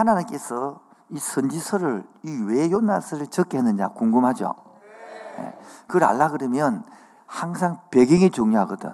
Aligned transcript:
하나님께서 0.00 0.80
이 1.10 1.18
선지서를 1.18 2.04
이 2.24 2.42
왜 2.46 2.70
요나서를 2.70 3.28
적게 3.28 3.58
했느냐 3.58 3.88
궁금하죠? 3.88 4.54
네. 5.38 5.58
그걸 5.86 6.04
알라 6.04 6.30
그러면 6.30 6.84
항상 7.26 7.80
배경이 7.90 8.30
중요하거든. 8.30 8.92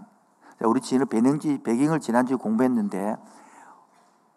우리 0.61 0.81
지금 0.81 1.07
배경지 1.07 1.63
배경을 1.63 2.01
지난주에 2.01 2.37
공부했는데 2.37 3.17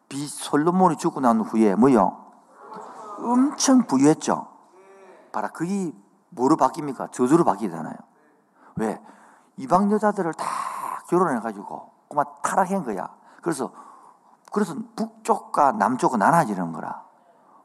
비 0.10 0.28
솔로몬이 0.28 0.98
죽고 0.98 1.20
난 1.20 1.40
후에 1.42 1.76
뭐요? 1.76 2.26
엄청 3.20 3.86
부유했죠. 3.86 4.48
봐라 5.32 5.50
그게 5.50 5.92
뭐로 6.30 6.58
바뀝니까? 6.58 7.12
저주로 7.12 7.44
바뀌잖아요. 7.44 7.96
왜? 8.78 9.02
이방 9.58 9.92
여자들을 9.92 10.34
다 10.34 10.46
결혼해가지고 11.08 11.92
그만 12.10 12.26
타락한 12.42 12.84
거야. 12.84 13.10
그래서 13.42 13.72
그래서 14.56 14.74
북쪽과 14.96 15.74
남쪽은 15.74 16.20
나눠지는 16.20 16.72
거라. 16.72 17.04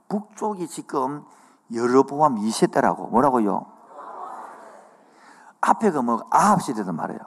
북쪽이 0.09 0.67
지금 0.67 1.25
여로보암 1.73 2.35
2세대라고 2.35 3.11
뭐라고요? 3.11 3.65
앞에가 5.61 6.03
뭐 6.03 6.25
아합 6.31 6.61
시대도 6.61 6.93
말해요. 6.93 7.21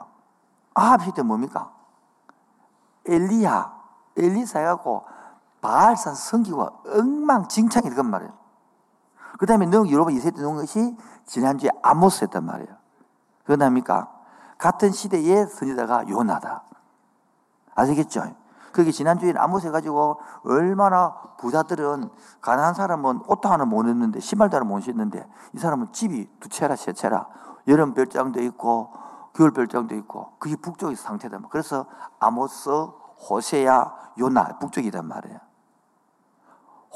아합 0.74 1.02
시대 1.04 1.22
뭡니까? 1.22 1.72
엘리야, 3.06 3.74
엘리사 4.18 4.58
해갖고 4.58 5.06
바알산 5.62 6.14
성기와 6.14 6.70
엉망진창이 6.98 7.88
그건 7.88 8.10
말이에요. 8.10 8.34
그 9.38 9.46
다음에 9.46 9.64
너 9.64 9.88
여러분 9.88 10.12
2세대 10.12 10.42
놓은 10.42 10.56
것이 10.56 10.94
지난주에 11.24 11.70
아모스 11.82 12.24
했단 12.24 12.44
말이에요. 12.44 12.76
그건 13.44 13.60
뭡니까? 13.60 14.12
같은 14.58 14.92
시대의 14.92 15.46
선지자가 15.46 16.06
요나다. 16.10 16.64
아시겠죠? 17.74 18.43
그게 18.74 18.90
지난주에 18.90 19.32
아모스 19.36 19.68
해가지고 19.68 20.18
얼마나 20.44 21.14
부자들은 21.38 22.10
가난한 22.40 22.74
사람은 22.74 23.20
옷도 23.28 23.48
하나 23.48 23.64
못 23.64 23.86
입는데 23.86 24.18
신발도 24.18 24.56
하나 24.56 24.66
못 24.66 24.80
신는데 24.80 25.26
이 25.54 25.58
사람은 25.58 25.92
집이 25.92 26.28
두 26.40 26.48
채라 26.48 26.74
세 26.74 26.92
채라 26.92 27.28
여름 27.68 27.94
별장도 27.94 28.42
있고 28.42 28.90
겨울 29.32 29.52
별장도 29.52 29.94
있고 29.94 30.32
그게 30.40 30.56
북쪽의 30.56 30.96
상태다. 30.96 31.38
그래서 31.50 31.86
아모스, 32.18 32.68
호세야, 33.30 33.94
요나 34.18 34.58
북쪽이란 34.58 35.06
말이에요. 35.06 35.38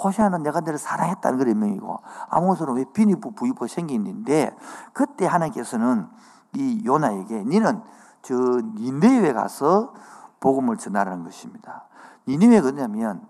호세아는 0.02 0.42
내가 0.42 0.60
너를 0.60 0.78
사랑했다는 0.78 1.38
그런 1.38 1.62
의미고 1.62 2.00
아모스는 2.28 2.74
왜 2.74 2.84
비니부 2.92 3.32
부이부 3.32 3.68
생긴는데 3.68 4.56
그때 4.92 5.26
하나님께서는 5.26 6.08
이 6.54 6.82
요나에게 6.84 7.44
너는 7.44 7.82
저 8.22 8.34
니네웨 8.34 9.32
가서 9.32 9.92
복음을 10.40 10.76
전하라는 10.76 11.24
것입니다. 11.24 11.84
니네웨가 12.26 12.72
뭐냐면 12.72 13.26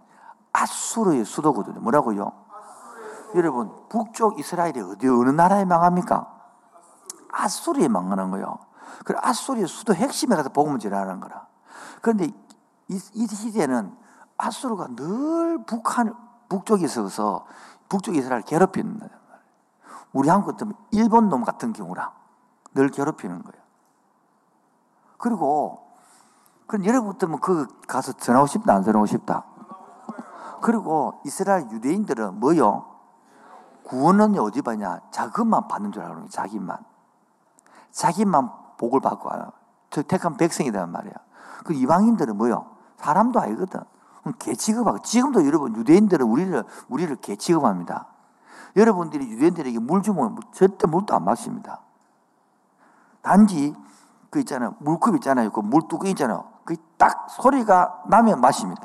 아수르의 0.53 1.25
수도거든요. 1.25 1.81
뭐라고요? 1.81 2.33
여러분 3.34 3.70
북쪽 3.89 4.39
이스라엘이 4.39 4.81
어디 4.81 5.09
어느 5.09 5.31
나라에 5.31 5.64
망합니까? 5.64 6.34
아수르에 7.31 7.89
망하는 7.89 8.31
거예요. 8.31 8.59
그 9.05 9.14
아수르의 9.17 9.69
수도 9.69 9.95
핵심에 9.95 10.34
가서 10.34 10.48
복음을 10.48 10.79
전하는 10.79 11.20
거라. 11.20 11.47
그런데 12.01 12.27
이, 12.89 13.01
이 13.12 13.27
시대는 13.27 13.95
아수르가 14.36 14.89
늘 14.97 15.64
북한 15.67 16.14
북쪽에 16.48 16.84
있어서 16.84 17.45
북쪽 17.89 18.17
이스라엘 18.17 18.42
괴롭히는 18.42 18.98
거예요. 18.98 19.19
우리 20.12 20.29
한국 20.29 20.53
같으면 20.53 20.75
일본 20.91 21.29
놈 21.29 21.45
같은 21.45 21.73
경우랑 21.73 22.11
늘 22.75 22.89
괴롭히는 22.89 23.42
거예요. 23.42 23.62
그리고 25.19 25.88
그럼 26.69 26.84
여러분 26.84 27.12
같으면 27.12 27.41
그 27.41 27.66
가서 27.88 28.12
전하고 28.12 28.47
싶다 28.47 28.74
안 28.74 28.84
전하고 28.84 29.06
싶다. 29.06 29.44
그리고 30.61 31.20
이스라엘 31.24 31.62
유대인들은 31.70 32.38
뭐요? 32.38 32.84
구원은 33.84 34.38
어디 34.38 34.61
받냐? 34.61 35.00
자금만 35.11 35.66
받는 35.66 35.92
줄 35.92 36.02
알아요. 36.02 36.27
자기만. 36.28 36.77
자기만 37.91 38.50
복을 38.77 39.00
받고 39.00 39.30
와요. 39.30 39.51
택한 40.07 40.36
백성이란 40.36 40.92
말이야. 40.92 41.14
그 41.64 41.73
이방인들은 41.73 42.36
뭐요? 42.36 42.67
사람도 42.98 43.40
아니거든. 43.40 43.80
개 44.39 44.55
취급하고 44.55 44.98
지금도 45.01 45.46
여러분 45.46 45.74
유대인들은 45.74 46.27
우리를 46.27 46.64
우리를 46.90 47.17
개 47.17 47.36
취급합니다. 47.36 48.08
여러분들이 48.77 49.27
유대인들에게 49.27 49.78
물 49.78 50.02
주면 50.02 50.39
절대 50.52 50.86
물도 50.86 51.14
안 51.14 51.24
마십니다. 51.24 51.80
단지 53.23 53.74
그 54.30 54.39
있잖아요. 54.40 54.74
물컵 54.80 55.14
있잖아요. 55.17 55.51
그 55.51 55.61
물뚜껑 55.61 56.08
있잖아요. 56.11 56.45
그 56.68 56.77
딱 56.98 57.30
소리가 57.30 58.02
나면 58.08 58.40
마십니다. 58.42 58.83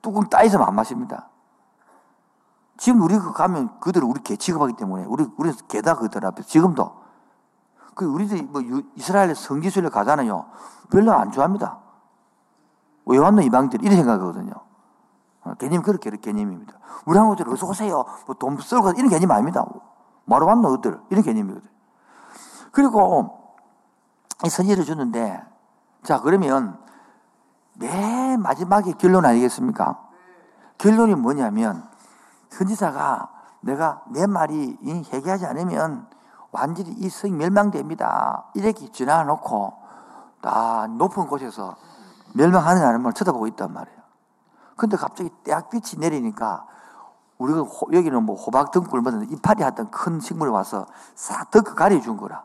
뚜껑 0.00 0.26
따있으면 0.30 0.66
안 0.66 0.74
마십니다. 0.74 1.28
지금 2.78 3.02
우리 3.02 3.18
그 3.18 3.32
가면 3.32 3.80
그들을 3.80 4.08
우리 4.08 4.22
개 4.22 4.36
취급하기 4.36 4.74
때문에 4.74 5.04
우리 5.04 5.26
우리 5.36 5.52
개다 5.68 5.96
그들 5.96 6.24
앞에 6.24 6.42
지금도 6.44 6.98
그 7.94 8.06
우리들이 8.06 8.42
뭐 8.42 8.62
이스라엘 8.94 9.34
성지순례 9.34 9.90
가잖아요. 9.90 10.46
별로 10.90 11.12
안 11.12 11.30
좋아합니다. 11.32 11.80
왜 13.04 13.18
왔노 13.18 13.42
이방들 13.42 13.82
이런 13.84 13.96
생각하거든요. 13.96 14.52
어, 15.42 15.54
개념 15.54 15.82
그렇게 15.82 16.10
개념입니다. 16.10 16.78
우리 17.04 17.18
한국들 17.18 17.46
어서 17.50 17.66
오세요. 17.66 18.06
뭐돈 18.26 18.58
썰고 18.58 18.92
이런 18.92 19.10
개념 19.10 19.32
아닙니다. 19.32 19.66
뭐로 20.24 20.46
왔노 20.46 20.72
어들 20.74 20.98
이런 21.10 21.22
개념이거든. 21.22 21.68
그리고 22.70 23.56
이 24.44 24.48
선지를 24.48 24.84
주는데 24.84 25.49
자 26.02 26.20
그러면 26.20 26.78
맨 27.74 28.40
마지막에 28.40 28.92
결론 28.92 29.24
아니겠습니까? 29.24 30.00
결론이 30.78 31.14
뭐냐면 31.14 31.88
선지자가 32.50 33.28
내가 33.60 34.02
내 34.08 34.26
말이 34.26 34.76
회개하지 35.12 35.46
않으면 35.46 36.06
완전히 36.52 36.90
이 36.90 37.08
성이 37.08 37.32
멸망됩니다. 37.34 38.44
이렇게 38.54 38.90
지나놓고 38.90 39.74
다 40.40 40.86
높은 40.88 41.26
곳에서 41.26 41.76
멸망하는 42.34 42.82
하나님을 42.82 43.12
쳐다보고 43.12 43.46
있단 43.48 43.72
말이에요. 43.72 44.00
근데 44.76 44.96
갑자기 44.96 45.30
떼약빛이 45.44 46.00
내리니까 46.00 46.66
우리가 47.38 47.64
여기는 47.92 48.22
뭐 48.24 48.36
호박 48.36 48.70
등굴 48.70 49.00
뭐 49.00 49.12
이파리 49.12 49.62
하던 49.62 49.90
큰 49.90 50.20
식물이 50.20 50.50
와서 50.50 50.86
싹 51.14 51.50
덮어 51.50 51.74
가려준 51.74 52.16
거라. 52.16 52.44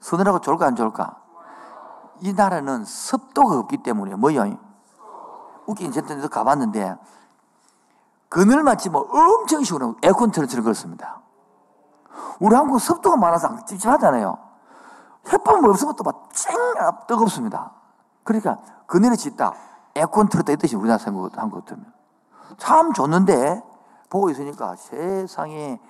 서늘하고 0.00 0.40
좋을까 0.40 0.66
안 0.66 0.76
좋을까? 0.76 1.21
이 2.22 2.32
나라는 2.32 2.84
습도가 2.84 3.58
없기 3.58 3.78
때문에 3.78 4.14
뭐요? 4.14 4.56
웃긴 5.66 5.90
전에도 5.90 6.28
가봤는데 6.28 6.96
그늘만 8.28 8.78
치면 8.78 9.04
엄청 9.10 9.64
시원하고 9.64 9.96
에어컨 10.02 10.30
틀어치는 10.30 10.62
그렇습니다. 10.62 11.20
우리 12.38 12.54
한국 12.54 12.78
습도가 12.78 13.16
많아서 13.16 13.64
찝찝하잖아요. 13.64 14.38
햇밤 15.32 15.64
없으면 15.64 15.96
또막쨍 15.96 16.54
뜨겁습니다. 17.08 17.72
그러니까 18.22 18.58
그늘에 18.86 19.16
짓다 19.16 19.54
에어컨 19.96 20.28
틀었다 20.28 20.52
했듯이 20.52 20.76
우리나라 20.76 20.98
생각 20.98 21.36
한것 21.36 21.64
같으면 21.64 21.92
참 22.56 22.92
좋는데 22.92 23.62
보고 24.08 24.30
있으니까 24.30 24.76
세상에 24.76 25.80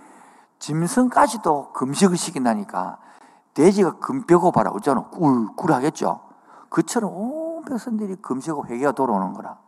짐승까지도 0.59 1.73
금식을 1.73 2.17
시킨다니까 2.17 2.99
돼지가 3.55 3.99
금뼈고 3.99 4.53
봐라 4.53 4.71
어쩌나 4.71 5.03
꿀꿀하겠죠. 5.11 6.21
그처럼 6.69 7.13
온 7.13 7.65
백성들이 7.65 8.17
금식하고 8.17 8.67
회개가 8.67 8.93
돌아오는 8.93 9.33
거라. 9.35 9.59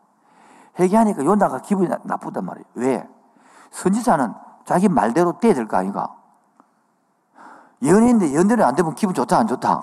회개하니까 0.78 1.24
요나가 1.24 1.60
기분이 1.60 1.88
나 2.04 2.16
쁘단 2.16 2.44
말이에요. 2.44 2.64
왜? 2.74 3.08
선지자는 3.70 4.34
자기 4.64 4.88
말대로 4.88 5.38
될거 5.38 5.76
아닌가? 5.76 6.14
예언인데 7.82 8.32
예언대로 8.32 8.64
안 8.64 8.74
되면 8.74 8.94
기분 8.94 9.14
좋다 9.14 9.38
안 9.38 9.46
좋다? 9.46 9.82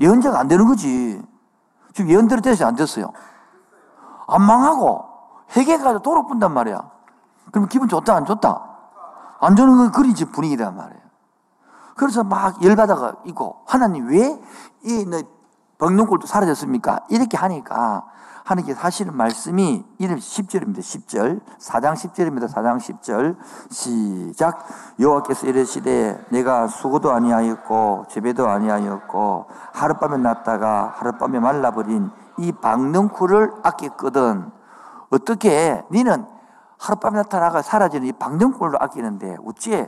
예언자가 0.00 0.38
안 0.40 0.48
되는 0.48 0.66
거지. 0.66 1.22
지금 1.92 2.10
예언대로 2.10 2.40
돼서 2.40 2.66
안 2.66 2.74
됐어요. 2.74 3.12
안 4.26 4.42
망하고 4.42 5.04
회개가 5.54 5.98
뿐단 5.98 6.54
말이야. 6.54 6.90
그럼 7.52 7.68
기분 7.68 7.88
좋다 7.88 8.14
안 8.14 8.24
좋다? 8.24 8.70
안 9.40 9.56
좋은 9.56 9.92
건집 9.92 10.32
분위기란 10.32 10.74
말이에요. 10.76 11.02
그래서 12.02 12.24
막 12.24 12.60
열받아가 12.64 13.18
있고 13.26 13.62
하나님 13.64 14.08
왜이 14.08 15.06
벙눈골도 15.78 16.26
사라졌습니까? 16.26 17.06
이렇게 17.10 17.36
하니까 17.36 18.04
하나님께 18.44 18.72
하시는 18.72 19.16
말씀이 19.16 19.84
이름 19.98 20.16
10절입니다. 20.16 20.80
10절. 20.80 21.40
4장 21.60 21.94
10절입니다. 21.94 22.52
4장 22.52 22.78
10절. 22.78 23.36
시작. 23.70 24.66
여호와께서 24.98 25.46
이르시되 25.46 26.26
내가 26.30 26.66
수고도 26.66 27.12
아니하였고 27.12 28.06
재배도 28.10 28.48
아니하였고 28.48 29.46
하룻밤에 29.72 30.16
났다가 30.16 30.92
하룻밤에 30.96 31.38
말라버린 31.38 32.10
이 32.38 32.50
박능쿨을 32.50 33.52
아꼈거든. 33.62 34.50
어떻게 35.10 35.84
니는 35.92 36.26
하룻밤에 36.78 37.18
나타나가 37.18 37.62
사라지는 37.62 38.08
이 38.08 38.12
박능쿨을 38.12 38.74
아끼는데 38.82 39.36
어찌 39.46 39.86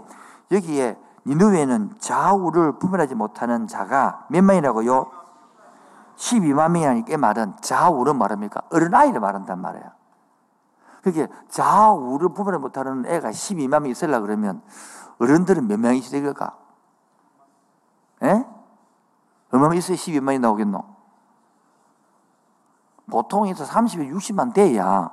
여기에 0.53 0.97
니누에는 1.27 1.97
좌우를 1.99 2.79
분별하지 2.79 3.15
못하는 3.15 3.67
자가 3.67 4.27
몇 4.29 4.43
만이라고요? 4.43 5.11
12만 6.17 6.73
명이 6.73 7.05
꽤 7.05 7.17
말은 7.17 7.55
좌우를 7.61 8.15
말합니까? 8.15 8.63
어린아이를 8.71 9.21
말한단 9.21 9.61
말이에요. 9.61 9.91
그게 11.03 11.29
좌우를 11.49 12.31
구분을 12.31 12.59
못하는 12.59 13.05
애가 13.07 13.31
12만 13.31 13.83
명 13.83 13.87
있으려 13.87 14.21
그러면 14.21 14.63
어른들은 15.19 15.67
몇 15.67 15.79
명이 15.79 16.01
되겠까? 16.01 16.57
예? 18.23 18.47
얼마나 19.51 19.75
있어야 19.75 19.97
12만이 19.97 20.41
나오겠노? 20.41 20.83
보통에서 23.11 23.65
30에 23.65 24.11
60만 24.13 24.55
돼야 24.55 25.11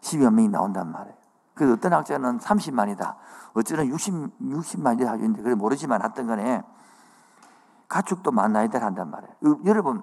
12만 0.00 0.32
명이 0.32 0.48
나온단 0.48 0.90
말이에요. 0.90 1.16
그래서 1.54 1.74
어떤 1.74 1.92
학자는 1.92 2.38
30만이다. 2.38 3.14
어쩌면 3.56 3.86
60, 3.86 4.38
60만이다 4.40 5.06
하는데, 5.06 5.42
그래 5.42 5.54
모르지만 5.54 6.02
하여튼 6.02 6.26
간에 6.26 6.62
가축도 7.88 8.30
만나야 8.30 8.68
될 8.68 8.82
한단 8.82 9.10
말이에요. 9.10 9.60
여러분, 9.64 10.02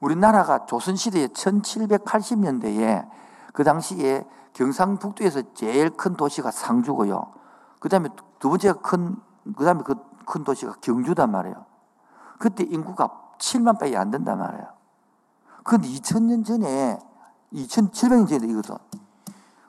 우리나라가 0.00 0.66
조선시대에 0.66 1.28
1780년대에 1.28 3.08
그 3.52 3.64
당시에 3.64 4.26
경상북도에서 4.54 5.54
제일 5.54 5.90
큰 5.90 6.14
도시가 6.14 6.50
상주고요. 6.50 7.32
그 7.78 7.88
다음에 7.88 8.08
두 8.38 8.48
번째가 8.48 8.80
큰, 8.80 9.16
그 9.56 9.64
다음에 9.64 9.82
그 9.82 10.10
큰 10.30 10.44
도시가 10.44 10.74
경주단 10.80 11.30
말이에요. 11.30 11.66
그때 12.38 12.64
인구가 12.64 13.10
7만 13.38 13.78
밖에 13.78 13.96
안 13.96 14.10
된단 14.10 14.38
말이에요. 14.38 14.66
근데 15.64 15.88
2000년 15.88 16.44
전에, 16.44 16.98
2700년 17.52 18.28
전에 18.28 18.46
이거든. 18.46 18.76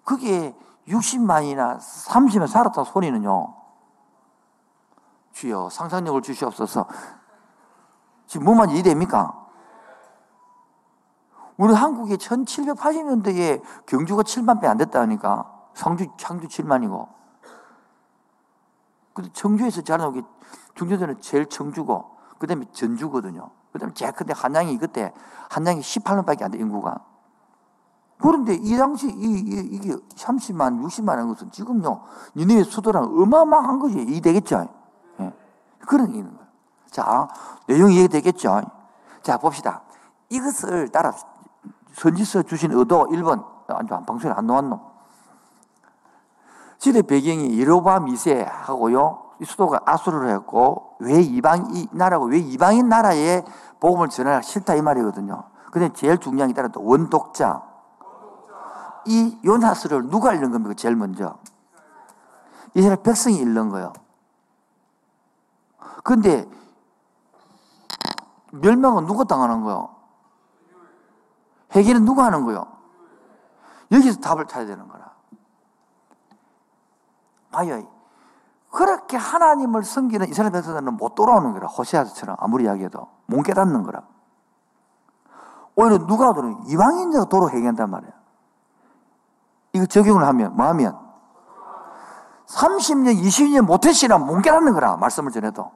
그게 0.03 0.55
60만이나 0.91 1.79
30만 1.79 2.47
살았다 2.47 2.83
소리는요. 2.83 3.55
주여, 5.33 5.69
상상력을 5.69 6.21
주시옵소서. 6.21 6.87
지금 8.27 8.45
뭐만 8.45 8.69
이해됩니까? 8.71 9.37
우리 11.57 11.73
한국에 11.73 12.15
1780년대에 12.17 13.61
경주가 13.85 14.23
7만 14.23 14.59
배 14.61 14.67
안 14.67 14.77
됐다니까. 14.77 15.69
상주, 15.73 16.07
창주 16.17 16.47
7만이고. 16.47 17.07
근데 19.13 19.29
청주에서 19.33 19.81
자라는 19.81 20.13
게, 20.13 20.21
중전에는 20.75 21.21
제일 21.21 21.47
청주고, 21.47 22.17
그 22.39 22.47
다음에 22.47 22.65
전주거든요. 22.71 23.51
그 23.71 23.79
다음에 23.79 23.93
제일 23.93 24.11
큰데 24.13 24.33
한양이 24.33 24.77
그때, 24.77 25.13
한양이 25.49 25.81
18만 25.81 26.25
밖에 26.25 26.43
안 26.43 26.51
돼, 26.51 26.57
인구가. 26.57 27.05
그런데 28.21 28.53
이 28.53 28.77
당시, 28.77 29.07
이, 29.07 29.11
이, 29.11 29.79
게 29.79 29.95
30만, 29.95 30.83
60만 30.83 31.15
한 31.15 31.27
것은 31.27 31.51
지금요, 31.51 32.01
니네 32.35 32.63
수도랑 32.63 33.03
어마어마한 33.03 33.79
거지. 33.79 33.99
이 33.99 34.21
되겠죠? 34.21 34.67
예. 35.19 35.33
그런 35.79 36.11
게 36.11 36.19
있는 36.19 36.31
거예요. 36.31 36.47
자, 36.91 37.27
내용이 37.67 37.95
이해 37.95 38.07
되겠죠? 38.07 38.61
자, 39.23 39.37
봅시다. 39.37 39.81
이것을 40.29 40.89
따라 40.89 41.13
선지서 41.93 42.43
주신 42.43 42.71
의도 42.71 43.07
1번. 43.07 43.43
아, 43.67 43.79
방송에 44.05 44.33
안 44.35 44.45
나왔노? 44.45 44.79
시대 46.77 47.01
배경이 47.01 47.59
예로바 47.59 47.99
미세하고요. 48.01 49.31
수도가 49.43 49.81
아수르를 49.85 50.29
했고 50.29 50.95
왜 50.99 51.21
이방 51.21 51.75
이 51.75 51.87
나라고 51.91 52.25
왜 52.25 52.37
이방인 52.39 52.89
나라에 52.89 53.43
복음을 53.79 54.09
전하기 54.09 54.45
싫다 54.45 54.75
이 54.75 54.81
말이거든요. 54.81 55.43
근데 55.71 55.91
제일 55.93 56.17
중요한 56.17 56.49
게 56.49 56.53
따라 56.53 56.67
또 56.67 56.83
원독자. 56.83 57.70
이 59.05 59.39
요나스를 59.43 60.09
누가 60.09 60.33
읽는 60.33 60.51
겁니까? 60.51 60.73
제일 60.75 60.95
먼저. 60.95 61.37
이스라엘 62.73 63.01
백성이 63.01 63.37
읽는 63.37 63.69
거예요. 63.69 63.93
근데 66.03 66.49
멸망은 68.51 69.05
누가 69.05 69.23
당하는 69.23 69.61
거요? 69.61 69.95
회개는 71.75 72.05
누가 72.05 72.25
하는 72.25 72.45
거요? 72.45 72.65
여기서 73.91 74.19
답을 74.19 74.47
찾아야 74.47 74.67
되는 74.67 74.87
거라. 74.87 75.11
봐요. 77.51 77.87
그렇게 78.69 79.17
하나님을 79.17 79.83
섬기는 79.83 80.29
이스라엘 80.29 80.51
백성들은 80.51 80.95
못 80.95 81.15
돌아오는 81.15 81.51
거라. 81.51 81.67
호세아처럼 81.67 82.37
아무리 82.39 82.63
이야기해도 82.63 83.07
못 83.25 83.41
깨닫는 83.43 83.83
거라. 83.83 84.03
오히려 85.75 85.97
누가 86.05 86.33
돌아 86.33 86.49
이방인자가 86.67 87.25
도로 87.25 87.49
회개한단 87.49 87.89
말이야. 87.89 88.20
이거 89.73 89.85
적용을 89.85 90.25
하면 90.25 90.55
뭐 90.55 90.65
하면 90.67 91.11
30년, 92.51 93.15
20년 93.23 93.61
못했으나 93.61 94.17
못 94.17 94.41
깨닫는 94.41 94.73
거라. 94.73 94.97
말씀을 94.97 95.31
전해도. 95.31 95.71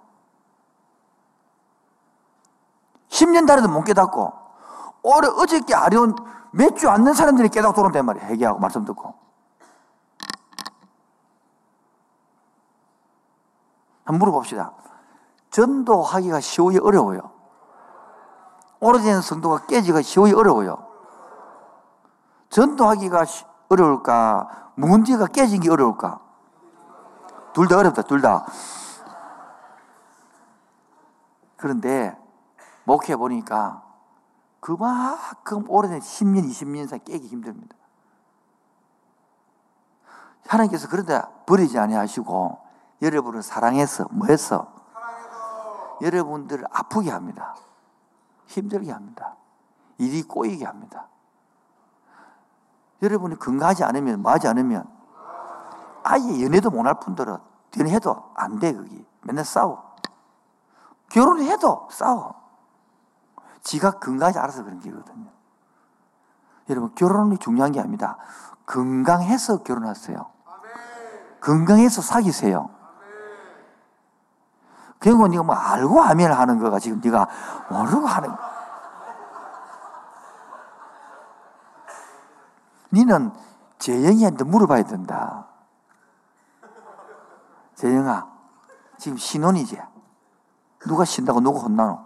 10년 3.09 3.47
달에도 3.47 3.69
못 3.69 3.83
깨닫고, 3.83 4.33
오래 5.03 5.27
어저께 5.27 5.74
아려운 5.74 6.15
몇주 6.51 6.89
않는 6.89 7.13
사람들이 7.13 7.50
깨닫고 7.50 7.75
돌아온단 7.75 8.06
말이야. 8.06 8.25
회개하고 8.25 8.59
말씀 8.59 8.83
듣고. 8.83 9.13
한번 14.03 14.19
물어봅시다. 14.19 14.74
전도하기가 15.51 16.42
쉬우이 16.42 16.77
어려워요. 16.77 17.31
오래된 18.81 19.21
성도가 19.21 19.65
깨지기가 19.65 20.01
쉬우이 20.01 20.33
어려워요. 20.33 20.86
전도하기가 22.50 23.25
어려울까? 23.69 24.71
문제가 24.75 25.27
깨진 25.27 25.62
게 25.62 25.69
어려울까? 25.69 26.19
둘 27.53 27.67
다 27.67 27.77
어렵다, 27.77 28.01
둘 28.01 28.21
다. 28.21 28.45
그런데 31.57 32.17
목회 32.83 33.15
보니까 33.15 33.83
그만큼 34.59 35.69
오래된 35.69 36.00
10년, 36.00 36.50
20년 36.50 36.88
사 36.88 36.97
깨기 36.97 37.27
힘듭니다. 37.27 37.75
하나님께서 40.47 40.88
그런데 40.89 41.21
버리지 41.45 41.79
아니하시고 41.79 42.59
여러분을 43.01 43.41
사랑해서 43.41 44.07
뭐 44.11 44.27
했어? 44.27 44.71
여러분들을 46.01 46.65
아프게 46.71 47.09
합니다. 47.09 47.56
힘들게 48.47 48.91
합니다. 48.91 49.35
일이 49.97 50.21
꼬이게 50.23 50.65
합니다. 50.65 51.07
여러분이 53.01 53.38
건강하지 53.39 53.83
않으면, 53.83 54.21
뭐하지 54.21 54.47
않으면, 54.47 54.86
아예 56.03 56.44
연애도 56.44 56.69
못할 56.69 57.00
분들은 57.00 57.38
연애해도 57.80 58.31
안 58.36 58.59
돼, 58.59 58.74
거기. 58.74 59.06
맨날 59.24 59.44
싸워. 59.44 59.95
결혼해도 61.09 61.89
싸워. 61.92 62.36
지가 63.62 63.92
건강하지 63.92 64.39
않아서 64.39 64.63
그런 64.63 64.80
게거든요. 64.80 65.30
여러분, 66.69 66.94
결혼이 66.95 67.38
중요한 67.38 67.71
게 67.71 67.80
아닙니다. 67.80 68.18
건강해서 68.65 69.63
결혼하세요. 69.63 70.25
건강해서 71.42 72.02
사귀세요. 72.02 72.69
그리고 74.99 75.28
네가 75.28 75.44
뭐 75.44 75.56
알고 75.56 76.02
하면 76.02 76.31
하는 76.31 76.57
거가 76.57 76.80
지금 76.80 76.99
네가 77.04 77.28
모르고 77.69 78.07
하는 78.07 78.30
거. 78.30 78.55
니는 82.95 83.33
재영이한테 83.78 84.45
물어봐야 84.45 84.83
된다. 84.83 85.47
재영아, 87.75 88.31
지금 88.97 89.18
신혼이지? 89.18 89.81
누가 90.87 91.04
신다고 91.04 91.42
누가 91.42 91.59
혼나노? 91.59 92.06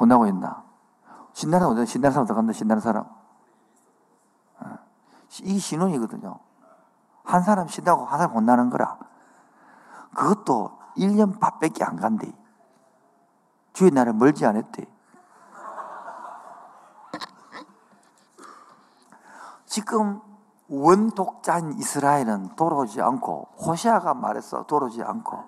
혼나고 0.00 0.26
있나? 0.28 0.64
신나는 1.34 1.68
사람, 1.68 1.86
신나는 1.86 2.12
사람 2.12 2.26
더 2.26 2.34
간다, 2.34 2.52
신나는 2.52 2.80
사람. 2.80 3.04
어. 4.60 4.78
이 5.42 5.58
신혼이거든요. 5.58 6.38
한 7.24 7.42
사람 7.42 7.68
신다고 7.68 8.06
한 8.06 8.18
사람 8.18 8.34
혼나는 8.34 8.70
거라. 8.70 8.98
그것도 10.14 10.78
1년 10.96 11.38
반밖에 11.38 11.84
안 11.84 11.96
간대. 11.96 12.32
주의 13.72 13.90
나라 13.90 14.12
멀지 14.12 14.46
않았대. 14.46 14.93
지금 19.74 20.20
원독자인 20.68 21.72
이스라엘은 21.72 22.54
돌아오지 22.54 23.02
않고 23.02 23.48
호시아가 23.58 24.14
말했어 24.14 24.62
돌아오지 24.66 25.02
않고 25.02 25.42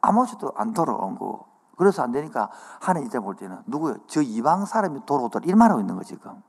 아무것도 0.00 0.52
안 0.54 0.72
돌아온 0.72 1.18
거. 1.18 1.46
그래서 1.76 2.04
안 2.04 2.12
되니까 2.12 2.48
하나님 2.80 3.08
이제 3.08 3.18
볼 3.18 3.34
때는 3.34 3.60
누구요? 3.66 3.96
저 4.06 4.22
이방 4.22 4.66
사람이 4.66 5.04
돌아오더라 5.04 5.46
이 5.48 5.54
말하고 5.54 5.80
있는 5.80 5.96
거 5.96 6.04
지금. 6.04 6.44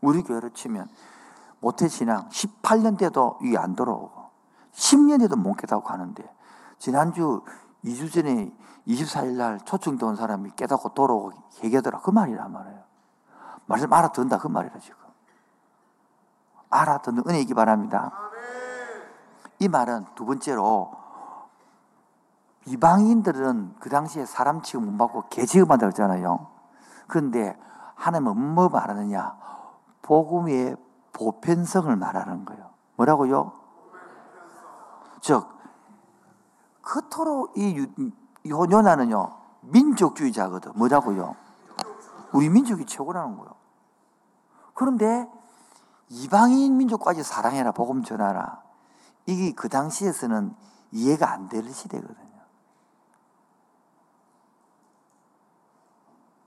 우리 0.00 0.24
교회로 0.24 0.48
치면 0.48 0.88
모태신앙 1.60 2.28
18년 2.28 2.98
돼도 2.98 3.38
이게 3.42 3.56
안 3.56 3.76
돌아오고 3.76 4.10
10년 4.72 5.20
돼도 5.20 5.36
못 5.36 5.54
깨닫고 5.54 5.88
하는데 5.88 6.28
지난주 6.80 7.44
2주 7.84 8.12
전에 8.12 8.52
24일 8.88 9.36
날 9.36 9.60
초청돼 9.60 10.04
온 10.04 10.16
사람이 10.16 10.50
깨닫고 10.56 10.88
돌아오고 10.88 11.30
얘기하더라. 11.62 12.00
그 12.00 12.10
말이란 12.10 12.50
말이에요. 12.50 12.82
말씀 13.66 13.92
알아듣는다. 13.92 14.38
그 14.38 14.48
말이라 14.48 14.76
지금 14.80 15.07
알아듣는 16.70 17.24
은혜이기 17.26 17.54
바랍니다. 17.54 18.12
이 19.58 19.68
말은 19.68 20.06
두 20.14 20.24
번째로 20.24 20.92
이방인들은 22.66 23.76
그 23.80 23.88
당시에 23.88 24.26
사람 24.26 24.60
취급 24.62 24.84
못 24.84 24.96
받고 24.98 25.28
개 25.30 25.46
취급한다고 25.46 25.88
했잖아요. 25.88 26.46
그런데 27.06 27.58
하나님은 27.94 28.36
뭐 28.36 28.68
말하느냐? 28.68 29.36
복음의 30.02 30.76
보편성을 31.12 31.94
말하는 31.96 32.44
거예요. 32.44 32.70
뭐라고요? 32.96 33.52
즉, 35.20 35.48
그토록 36.82 37.56
이 37.56 37.86
요나는요, 38.46 39.36
민족주의자거든. 39.62 40.72
뭐라고요? 40.76 41.34
우리 42.32 42.48
민족이 42.48 42.86
최고라는 42.86 43.36
거예요. 43.36 43.54
그런데 44.74 45.28
이방인 46.10 46.76
민족까지 46.76 47.22
사랑해라, 47.22 47.72
복음 47.72 48.02
전하라. 48.02 48.62
이게 49.26 49.52
그 49.52 49.68
당시에서는 49.68 50.54
이해가 50.92 51.30
안 51.30 51.48
되는 51.48 51.70
시대거든요. 51.70 52.28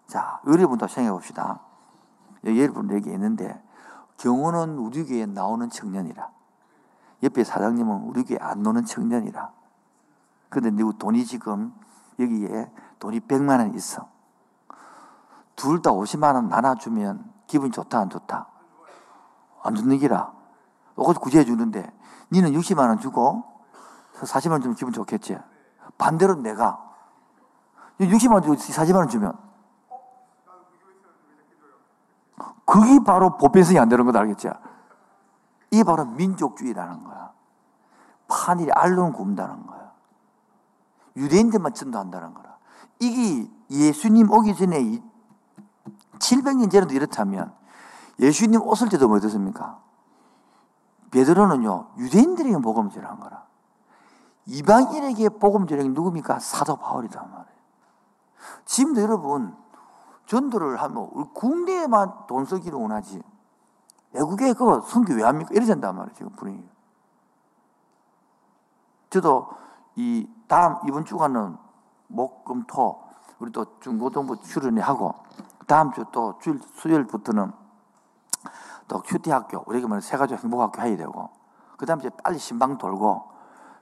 자, 0.07 0.41
여러분도 0.47 0.87
생각해 0.87 1.11
봅시다. 1.11 1.61
여러분 2.43 2.91
얘기했는데, 2.91 3.61
경호는 4.17 4.77
우리 4.77 5.05
교회에 5.05 5.25
나오는 5.25 5.69
청년이라. 5.69 6.29
옆에 7.23 7.43
사장님은 7.43 8.01
우리 8.03 8.23
교회에 8.23 8.39
안 8.41 8.63
노는 8.63 8.85
청년이라. 8.85 9.51
근데 10.49 10.71
너 10.71 10.91
돈이 10.91 11.25
지금 11.25 11.73
여기에 12.19 12.71
돈이 12.99 13.21
100만 13.21 13.59
원 13.59 13.73
있어. 13.75 14.09
둘 15.55 15.81
다 15.81 15.91
50만 15.91 16.33
원 16.35 16.49
나눠주면 16.49 17.31
기분이 17.47 17.71
좋다, 17.71 17.99
안 17.99 18.09
좋다? 18.09 18.50
안 19.63 19.75
좋는 19.75 19.97
기라. 19.97 20.33
이거 20.93 21.13
구제해 21.13 21.45
주는데, 21.45 21.91
니는 22.31 22.51
60만 22.53 22.87
원 22.87 22.99
주고, 22.99 23.43
40만 24.15 24.51
원 24.51 24.61
주면 24.61 24.75
기분 24.75 24.93
좋겠지? 24.93 25.37
반대로 25.97 26.35
내가, 26.35 26.79
60만 27.99 28.33
원 28.33 28.41
주고 28.43 28.55
40만 28.55 28.95
원 28.95 29.09
주면, 29.09 29.37
그게 32.65 33.03
바로 33.03 33.37
보편성이 33.37 33.79
안 33.79 33.89
되는 33.89 34.09
거 34.09 34.17
알겠지? 34.17 34.49
이게 35.71 35.83
바로 35.83 36.05
민족주의라는 36.05 37.03
거야. 37.03 37.31
판일이 38.27 38.71
알론 38.73 39.11
굽다는 39.11 39.65
거야. 39.67 39.91
유대인들만 41.17 41.73
전도한다는 41.73 42.33
거라. 42.33 42.57
이게 42.99 43.49
예수님 43.69 44.31
오기 44.31 44.55
전에 44.55 45.01
700년 46.19 46.71
전에도 46.71 46.93
이렇다면 46.93 47.53
예수님 48.19 48.61
오실 48.61 48.89
때도 48.89 49.07
뭐 49.07 49.17
어떻습니까? 49.17 49.79
베드로는요, 51.11 51.87
유대인들에게 51.97 52.57
복음 52.59 52.89
전한 52.89 53.19
거라. 53.19 53.45
이방인에게 54.45 55.29
복음 55.29 55.67
전한 55.67 55.87
게 55.87 55.89
누굽니까? 55.93 56.39
사도 56.39 56.75
바울이단 56.77 57.29
말이에요. 57.29 57.61
지금도 58.65 59.01
여러분, 59.01 59.55
전도를 60.25 60.81
하면 60.81 61.09
우리 61.11 61.27
국내에만 61.33 62.27
돈 62.27 62.45
쓰기를 62.45 62.77
원하지. 62.79 63.21
외국에 64.13 64.53
그 64.53 64.81
선교 64.85 65.13
왜 65.13 65.23
합니까? 65.23 65.51
이래 65.53 65.65
된단 65.65 65.95
말이에요, 65.95 66.15
지금 66.15 66.31
분위기. 66.31 66.69
저도 69.09 69.49
이 69.95 70.27
다음 70.47 70.77
이번 70.87 71.03
주간은 71.03 71.57
목, 72.07 72.45
금, 72.45 72.63
토 72.67 73.03
우리 73.39 73.51
또 73.51 73.65
중고등부 73.79 74.39
출연을 74.41 74.81
하고 74.81 75.15
다음 75.67 75.91
주 75.91 76.05
또 76.11 76.39
수요일부터는 76.75 77.51
또 78.91 79.01
큐티 79.01 79.31
학교 79.31 79.63
우리가 79.67 79.87
말해 79.87 80.01
세가족 80.01 80.43
행복학교 80.43 80.81
해야 80.81 80.97
되고 80.97 81.29
그 81.77 81.85
다음 81.85 82.01
주에 82.01 82.09
빨리 82.21 82.37
신방 82.37 82.77
돌고 82.77 83.23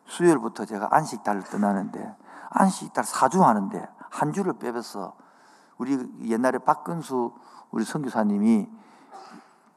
수요일부터 0.05 0.65
제가 0.65 0.89
안식달을 0.91 1.45
떠나는데 1.45 2.15
안식달 2.51 3.03
사주 3.03 3.43
하는데 3.43 3.89
한 4.11 4.31
주를 4.33 4.53
빼서 4.53 5.15
우리 5.79 5.97
옛날에 6.29 6.59
박근수 6.59 7.33
우리 7.71 7.85
선교사님이 7.85 8.69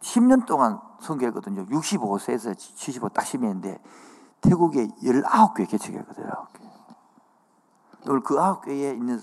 10년 0.01 0.45
동안 0.45 0.81
선교했거든요. 1.01 1.65
65세에서 1.65 2.55
75딱 2.55 3.25
심했는데 3.25 3.83
태국에 4.43 4.89
19개 5.03 5.67
개척했거든요. 5.67 6.31
오늘 8.07 8.21
그 8.21 8.37
9개에 8.37 8.95
있는 8.95 9.19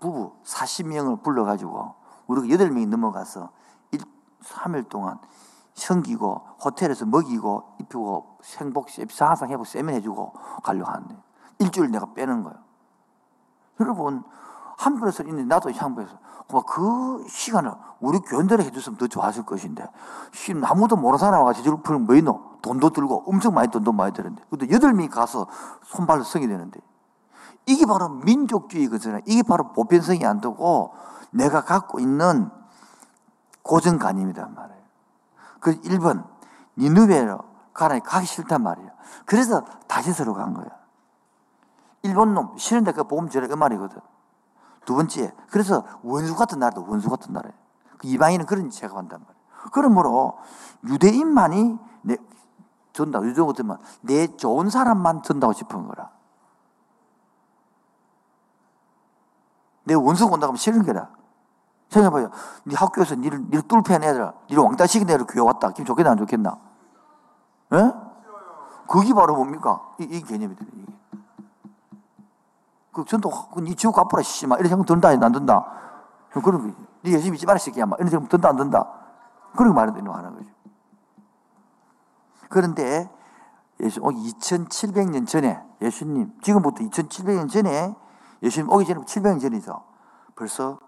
부부 0.00 0.32
40명을 0.44 1.22
불러가지고 1.22 1.94
우리가 2.26 2.56
8명이 2.56 2.88
넘어가서 2.88 3.50
1, 3.92 4.00
3일 4.42 4.88
동안 4.88 5.20
섬기고 5.74 6.42
호텔에서 6.64 7.04
먹이고 7.04 7.76
입히고 7.80 8.38
생복 8.42 8.88
항상 9.18 9.48
해보고 9.50 9.64
세면해주고 9.64 10.32
가려고 10.62 10.90
하는데 10.90 11.16
일주일 11.58 11.90
내가 11.90 12.12
빼는 12.14 12.42
거예요. 12.42 12.56
여러분 13.80 14.22
한편에서 14.78 15.24
있는데 15.24 15.44
나도 15.44 15.72
한편에서 15.72 16.18
그 16.66 17.24
시간을 17.28 17.72
우리 18.00 18.18
교인들이 18.20 18.64
해줬으면 18.64 18.98
더 18.98 19.06
좋았을 19.06 19.44
것인데 19.44 19.86
아무도 20.64 20.96
모르는 20.96 21.18
사람과 21.18 21.52
제주를 21.52 21.82
풀면 21.82 22.06
뭐 22.06 22.14
있노? 22.14 22.54
돈도 22.62 22.90
들고 22.90 23.24
엄청 23.26 23.54
많이 23.54 23.68
돈도 23.68 23.92
많이 23.92 24.12
드는데 24.12 24.42
근데 24.48 24.70
여덟 24.70 24.92
명이 24.92 25.08
가서 25.08 25.46
손발로 25.84 26.22
성이 26.22 26.46
되는데 26.46 26.80
이게 27.66 27.86
바로 27.86 28.08
민족주의거든요. 28.08 29.20
이게 29.26 29.42
바로 29.42 29.72
보편성이 29.72 30.24
안 30.24 30.40
되고 30.40 30.94
내가 31.30 31.62
갖고 31.62 31.98
있는 31.98 32.50
고정관념이란 33.62 34.54
말이에요. 34.54 34.83
그 35.64 35.80
1번 35.80 36.28
니누베로 36.76 37.38
가라니 37.72 38.02
가기 38.02 38.26
싫단 38.26 38.62
말이에요. 38.62 38.90
그래서 39.24 39.64
다시서로 39.88 40.34
간 40.34 40.52
거예요. 40.52 40.70
일본 42.02 42.34
놈 42.34 42.58
싫은데 42.58 42.92
그 42.92 43.04
보험 43.04 43.30
저래 43.30 43.48
그 43.48 43.54
말이거든. 43.54 43.98
두 44.84 44.94
번째, 44.94 45.32
그래서 45.48 45.82
원수 46.02 46.36
같은 46.36 46.58
나라도 46.58 46.84
원수 46.86 47.08
같은 47.08 47.32
나라예요. 47.32 47.56
그 47.96 48.06
이방인은 48.06 48.44
그런 48.44 48.68
죄가 48.68 48.94
한단 48.94 49.20
말이에요. 49.20 49.70
그러므로 49.72 50.36
유대인만이 50.86 51.78
내, 52.02 52.18
전다, 52.92 53.22
유대인 53.22 53.46
같으면 53.46 53.78
내 54.02 54.26
좋은 54.36 54.68
사람만 54.68 55.22
전다고 55.22 55.54
싶은 55.54 55.86
거라. 55.86 56.10
내 59.84 59.94
원수가 59.94 60.34
온다고 60.34 60.50
하면 60.50 60.58
싫은 60.58 60.84
거라. 60.84 61.08
생각해봐요. 61.94 62.30
네 62.64 62.74
학교에서 62.74 63.14
니를, 63.14 63.40
니를 63.44 63.62
뚫패 63.62 63.94
애들, 63.94 64.32
니를 64.50 64.62
왕따 64.62 64.86
시킨 64.86 65.08
애들 65.08 65.26
교회 65.26 65.40
왔다. 65.44 65.70
기분 65.70 65.86
좋겠나, 65.86 66.10
안 66.10 66.16
좋겠나? 66.18 66.58
예? 67.74 67.92
그게 68.86 69.14
바로 69.14 69.34
뭡니까? 69.36 69.80
이, 69.98 70.04
이 70.04 70.22
개념이거든요, 70.22 70.82
이게. 70.82 70.92
그 72.92 73.04
전도 73.04 73.30
니 73.58 73.74
지옥 73.74 73.96
갚으라 73.96 74.22
씨 74.22 74.46
막 74.46 74.58
이런 74.60 74.68
생각 74.68 74.86
든다 74.86 75.08
안 75.08 75.32
든다 75.32 75.66
그런 76.30 76.72
거. 76.72 76.78
니 77.04 77.12
열심히 77.12 77.32
믿지 77.32 77.44
마라 77.44 77.58
새끼야 77.58 77.86
막 77.86 77.98
이런 77.98 78.08
생각 78.08 78.28
든다 78.28 78.48
안 78.50 78.56
든다 78.56 78.86
그런 79.56 79.74
말을 79.74 79.92
하는 79.94 80.34
거죠. 80.36 80.48
그런데 82.48 83.10
예수 83.80 84.00
2700년 84.00 85.26
전에 85.26 85.60
예수님 85.82 86.32
지금부터 86.40 86.84
2700년 86.84 87.50
전에 87.50 87.94
예수님 88.42 88.70
오기 88.70 88.86
전에 88.86 89.00
700년 89.00 89.40
전이죠. 89.40 89.82
벌써 90.36 90.78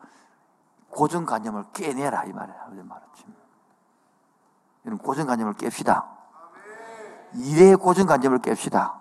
고정관념을 0.97 1.65
깨내라 1.73 2.25
이 2.25 2.33
말이에요. 2.33 2.61
이런 4.85 4.99
고정관념을 4.99 5.55
깹시다. 5.55 6.05
일의 7.35 7.77
고정관념을 7.77 8.39
깹시다. 8.39 8.95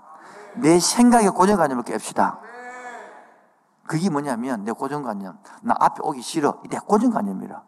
내 0.55 0.79
생각의 0.79 1.29
고정관념을 1.29 1.83
깹시다. 1.83 2.39
그게 3.87 4.09
뭐냐면 4.09 4.63
내 4.63 4.71
고정관념. 4.71 5.37
나 5.61 5.75
앞에 5.79 6.01
오기 6.01 6.21
싫어. 6.21 6.61
내 6.69 6.77
고정관념이라. 6.79 7.63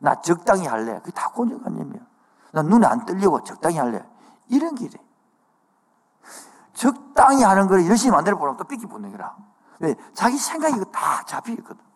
나 0.00 0.20
적당히 0.22 0.66
할래. 0.66 0.98
그게 1.00 1.12
다 1.12 1.30
고정관념이야. 1.30 2.00
나 2.52 2.62
눈에 2.62 2.86
안 2.86 3.04
떨리고 3.04 3.44
적당히 3.44 3.78
할래. 3.78 4.04
이런 4.48 4.74
길이. 4.74 4.96
적당히 6.72 7.42
하는 7.42 7.66
걸 7.68 7.86
열심히 7.86 8.12
만들어 8.12 8.38
보면 8.38 8.56
또 8.56 8.64
삐끼 8.64 8.86
붙는 8.86 9.12
거라. 9.12 9.36
왜? 9.80 9.94
자기 10.14 10.38
생각이 10.38 10.80
다 10.90 11.22
잡혀 11.26 11.52
있거든. 11.52 11.87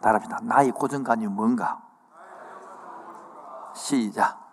따라합시다. 0.00 0.40
나의 0.42 0.70
고정관념이 0.72 1.34
뭔가? 1.34 1.82
시작. 3.74 4.46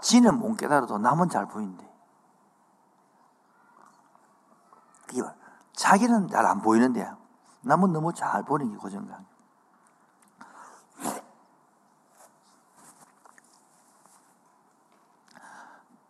지는 0.00 0.38
못 0.38 0.56
깨달아도 0.56 0.98
남은 0.98 1.28
잘 1.28 1.46
보인대. 1.46 1.86
그게 5.06 5.22
자기는 5.72 6.28
잘 6.28 6.44
안 6.46 6.60
보이는데 6.60 7.10
남은 7.62 7.92
너무 7.92 8.12
잘 8.12 8.42
보는 8.44 8.70
게 8.70 8.76
고정관. 8.76 9.26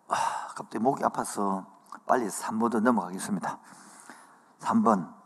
아, 0.08 0.46
갑자기 0.54 0.78
목이 0.78 1.04
아파서 1.04 1.66
빨리 2.06 2.26
3번도 2.26 2.80
넘어가겠습니다. 2.80 3.58
3번. 4.60 5.17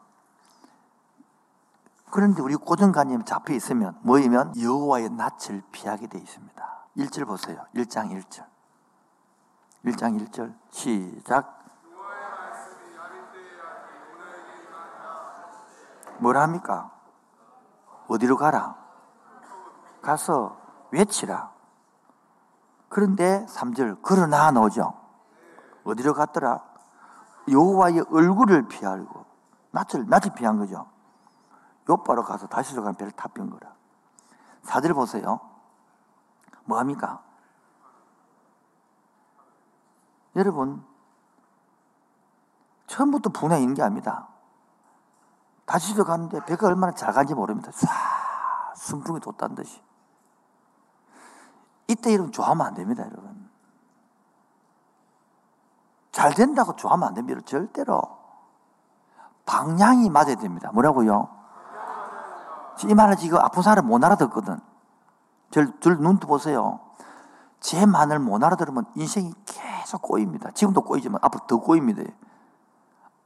그런데 2.13 2.43
우리 2.43 2.57
고정관념이 2.57 3.25
잡혀 3.25 3.55
있으면 3.55 3.99
뭐이면 4.03 4.61
여호와의 4.61 5.09
낯을 5.09 5.63
피하게 5.73 6.09
돼 6.09 6.19
있습니다. 6.19 6.87
1절 6.99 7.27
보세요. 7.27 7.65
1장 7.75 8.11
1절. 8.13 8.45
1장 9.87 10.21
1절 10.21 10.55
시작 10.71 11.59
뭘 16.19 16.37
합니까? 16.37 16.93
어디로 18.09 18.37
가라? 18.37 18.77
가서 20.03 20.61
외치라. 20.91 21.51
그런데 22.91 23.47
3절 23.47 24.01
그러나 24.03 24.51
나오죠. 24.51 24.93
어디로 25.85 26.13
갔더라? 26.13 26.63
여호와의 27.51 28.05
얼굴을 28.11 28.69
피하고 28.69 29.25
낯을 29.71 30.07
낯을 30.09 30.35
피한 30.37 30.59
거죠. 30.59 30.92
요바로 31.89 32.23
가서 32.25 32.47
다시로 32.47 32.83
가는 32.83 32.97
배를 32.97 33.13
타병 33.13 33.51
거라. 33.51 33.75
4절 34.65 34.95
보세요. 34.95 35.41
뭐 36.65 36.79
합니까? 36.79 37.23
여러분 40.37 40.85
처음부터 42.87 43.31
분해 43.31 43.61
있는 43.61 43.75
게 43.75 43.83
아닙니다. 43.83 44.29
다시로 45.65 46.05
가는데 46.05 46.45
배가 46.45 46.67
얼마나 46.67 46.93
잘 46.93 47.13
간지 47.13 47.35
모릅니다. 47.35 47.71
쏴 47.71 47.89
순풍이 48.77 49.21
돋다는 49.21 49.55
듯이. 49.55 49.83
이때 51.89 52.13
여러분 52.13 52.33
좋아하면 52.33 52.67
안 52.67 52.75
됩니다, 52.75 53.05
여러분. 53.05 53.51
잘 56.11 56.35
된다고 56.35 56.77
좋아하면 56.77 57.09
안 57.09 57.15
됩니다. 57.15 57.41
절대로. 57.45 58.01
방향이 59.47 60.11
맞아야 60.11 60.37
됩니다. 60.37 60.71
뭐라고요? 60.73 61.42
이 62.89 62.95
말을 62.95 63.17
지금 63.17 63.39
아픈 63.39 63.63
사람 63.63 63.87
못 63.87 64.03
알아듣거든. 64.03 64.59
들 65.51 65.99
눈도 65.99 66.27
보세요. 66.27 66.81
제 67.61 67.87
말을 67.87 68.19
못 68.19 68.43
알아들으면 68.43 68.87
인생이 68.97 69.33
계속 69.45 70.03
꼬입니다. 70.03 70.51
지금도 70.51 70.83
꼬이지만 70.83 71.21
앞으로 71.23 71.47
더 71.47 71.59
꼬입니다. 71.61 72.03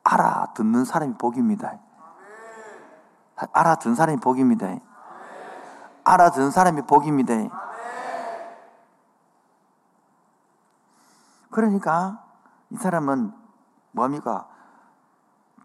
알아듣는 0.05 0.85
사람이 0.85 1.15
복입니다. 1.15 1.79
알아듣는 3.53 3.95
사람이 3.95 4.21
복입니다. 4.21 4.69
알아듣는 6.05 6.51
사람이 6.51 6.83
복입니다. 6.83 7.35
그러니까 11.51 12.23
이 12.71 12.77
사람은 12.77 13.33
뭡니까? 13.93 14.47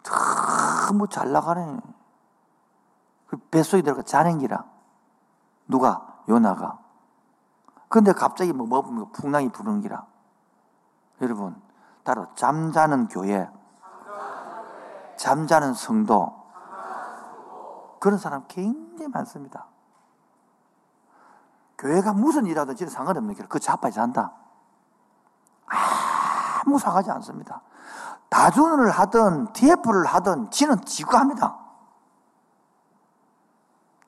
너무 0.04 1.08
잘 1.08 1.32
나가네. 1.32 1.80
그 3.32 3.38
뱃속에 3.50 3.82
들어가 3.82 4.02
자는 4.02 4.40
기라. 4.40 4.66
누가? 5.66 6.06
요나가. 6.28 6.80
근데 7.88 8.12
갑자기 8.12 8.52
뭐 8.52 8.68
먹으면 8.68 9.10
풍랑이 9.14 9.48
부는 9.54 9.80
기라. 9.80 10.06
여러분, 11.22 11.56
따로 12.04 12.28
잠자는 12.36 13.08
교회, 13.08 13.50
잠자는 15.16 15.74
성도, 15.74 16.44
그런 18.02 18.20
사람 18.20 18.44
굉장히 18.50 19.08
많습니다. 19.08 19.68
교회가 21.78 22.12
무슨 22.12 22.46
일하든 22.46 22.76
진짜 22.76 22.92
상관없는 22.94 23.36
길, 23.36 23.48
그 23.48 23.62
자빠져 23.62 24.02
잔다. 24.02 24.34
아무 26.66 26.78
상하지 26.78 27.12
않습니다. 27.12 27.62
다준을 28.28 28.92
하든 28.92 29.54
TF를 29.54 30.06
하든 30.06 30.52
지는 30.52 30.82
지가 30.84 31.22
합니다. 31.22 31.61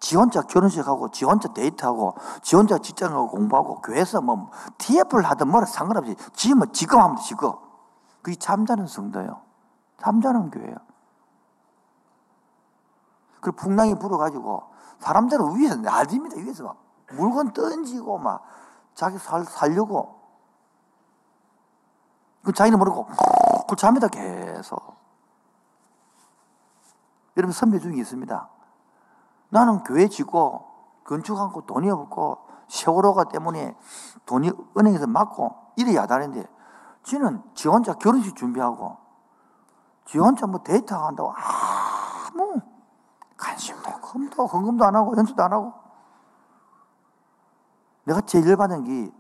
지 0.04 0.18
혼자 0.18 0.42
결혼식하고 0.42 1.12
지 1.12 1.24
혼자 1.24 1.48
데이트하고 1.54 2.16
지 2.42 2.58
혼자 2.58 2.78
직장하고 2.78 3.30
공부하고 3.30 3.80
교회에서 3.80 4.20
뭐 4.20 4.52
TF를 4.78 5.24
하든 5.24 5.48
뭐라 5.48 5.66
상관없이 5.66 6.18
지 6.34 6.54
뭐 6.54 6.66
지금 6.74 7.00
하면 7.00 7.16
지금. 7.16 7.54
그게 8.22 8.36
잠자는 8.36 8.86
성도예요. 8.86 9.42
잠자는 10.02 10.52
교회예요. 10.52 10.76
그 13.40 13.54
풍랑이 13.54 13.98
불어가지고 13.98 14.64
사람들은 15.00 15.56
위에서 15.56 15.78
날립니다. 15.78 16.36
위에서 16.36 16.66
막 16.66 16.76
물건 17.14 17.54
던지고 17.54 18.18
막 18.18 18.44
자기 18.96 19.18
살, 19.18 19.46
살려고. 19.46 20.20
그 22.44 22.52
자기는 22.52 22.78
모르고 22.78 23.08
그 23.70 23.76
잠이다 23.78 24.10
계속. 24.10 24.82
여러분 27.38 27.54
선배 27.54 27.80
중에 27.80 27.96
있습니다. 27.96 28.50
나는 29.54 29.84
교회 29.84 30.08
짓고 30.08 30.66
건축하고 31.04 31.68
돈이 31.68 31.88
없고 31.88 32.40
세월호가 32.68 33.26
때문에 33.26 33.78
돈이 34.26 34.50
은행에서 34.76 35.06
맞고 35.06 35.56
이래 35.76 35.94
야단인데 35.96 36.44
지는 37.04 37.44
지 37.54 37.68
혼자 37.68 37.94
결혼식 37.94 38.36
준비하고 38.36 38.98
지 40.06 40.18
혼자 40.18 40.48
뭐 40.48 40.64
데이트 40.64 40.92
한다고 40.92 41.32
아무 41.36 42.60
관심도 43.38 43.92
없고 43.92 44.48
헌금도 44.48 44.86
안 44.86 44.96
하고 44.96 45.16
연수도 45.16 45.44
안 45.44 45.54
하고. 45.54 45.72
내가 48.06 48.22
제일 48.22 48.50
열받은 48.50 48.84
게 48.86 49.12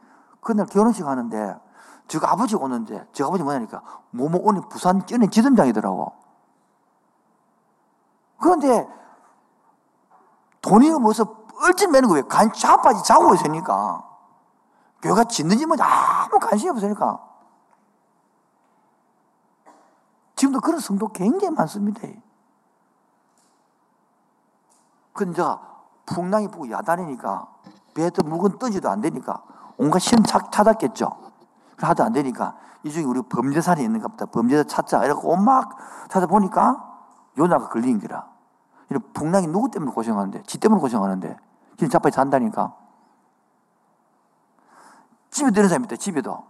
그날 0.41 0.65
결혼식 0.65 1.05
하는데 1.05 1.59
저가 2.07 2.31
아버지 2.31 2.55
오는데 2.55 3.07
저 3.13 3.27
아버지 3.27 3.43
뭐냐니까 3.43 3.83
뭐뭐 4.09 4.39
오늘 4.43 4.61
부산 4.67 5.03
연예 5.11 5.27
지점장이더라고. 5.27 6.11
그런데 8.39 9.03
돈이 10.63 10.89
없어서 10.89 11.43
얼ጭ 11.61 11.89
매는 11.89 12.09
거예요 12.09 12.27
간 12.27 12.51
자빠지 12.51 13.03
자고 13.03 13.35
있으니까 13.35 14.03
교회가 15.01 15.25
짓는지 15.25 15.65
뭐 15.65 15.77
아무 15.79 16.39
관심이 16.39 16.71
없으니까 16.71 17.19
지금도 20.35 20.59
그런 20.59 20.79
성도 20.79 21.07
굉장히 21.09 21.53
많습니다 21.53 22.07
근데 25.13 25.43
풍랑이 26.05 26.47
보고 26.47 26.69
야단이니까 26.69 27.47
배에도 27.93 28.23
물건 28.23 28.57
떠지도 28.57 28.89
안 28.89 29.01
되니까 29.01 29.43
온갖 29.77 29.99
시험 29.99 30.23
찾았겠죠. 30.23 31.09
하도 31.77 32.03
안 32.03 32.13
되니까 32.13 32.55
이 32.83 32.91
중에 32.91 33.03
우리 33.03 33.21
범죄살이 33.21 33.83
있는가 33.83 34.07
보다. 34.09 34.25
범죄자 34.25 34.63
찾자. 34.63 35.05
이러고 35.05 35.35
막 35.37 35.77
찾아보니까 36.09 36.99
요나가 37.37 37.69
걸린 37.69 37.99
거라. 37.99 38.32
풍랑이 39.13 39.47
누구 39.47 39.69
때문에 39.69 39.91
고생하는데? 39.91 40.43
지 40.43 40.59
때문에 40.59 40.79
고생하는데. 40.81 41.37
지금 41.77 41.89
자빠이 41.89 42.11
산다니까. 42.11 42.75
집에 45.31 45.51
드는 45.51 45.67
사람이 45.67 45.85
있다, 45.85 45.95
집에도. 45.95 46.43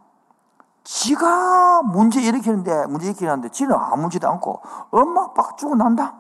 지가 0.84 1.84
문제 1.84 2.22
일으키는데, 2.22 2.88
문제 2.88 3.08
일으키는데, 3.08 3.50
지는 3.50 3.76
아무 3.76 4.10
짓도 4.10 4.30
않고, 4.30 4.62
엄마, 4.92 5.24
아빠가 5.24 5.56
죽고 5.56 5.76
난다? 5.76 6.16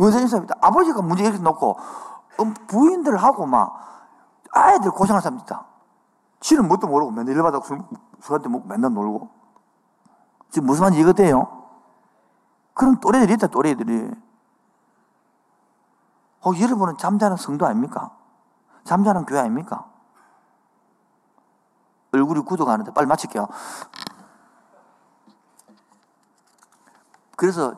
은사님 0.00 0.28
사람이다. 0.28 0.54
아버지가 0.60 1.02
문제 1.02 1.24
일으켜 1.24 1.42
놓고, 1.42 1.76
부인들하고 2.68 3.46
막, 3.46 3.88
아이들 4.52 4.90
고생할 4.90 5.20
사람 5.20 5.38
있다. 5.40 5.66
지는 6.40 6.68
뭣도 6.68 6.86
모르고 6.86 7.10
맨날 7.10 7.34
일받아 7.34 7.60
술, 7.60 7.82
술한테 8.20 8.48
먹고 8.48 8.68
맨날 8.68 8.92
놀고. 8.92 9.28
지금 10.50 10.66
무슨 10.66 10.84
말인지 10.84 11.02
이거 11.02 11.12
돼요? 11.12 11.64
그런 12.74 12.98
또래들이 13.00 13.34
있다, 13.34 13.48
또래들이. 13.48 14.10
어, 16.42 16.52
여러분은 16.58 16.96
잠자는 16.98 17.36
성도 17.36 17.66
아닙니까? 17.66 18.16
잠자는 18.84 19.26
교회 19.26 19.40
아닙니까? 19.40 19.90
얼굴이 22.12 22.40
굳어가는데 22.40 22.92
빨리 22.92 23.06
마칠게요. 23.06 23.48
그래서 27.36 27.74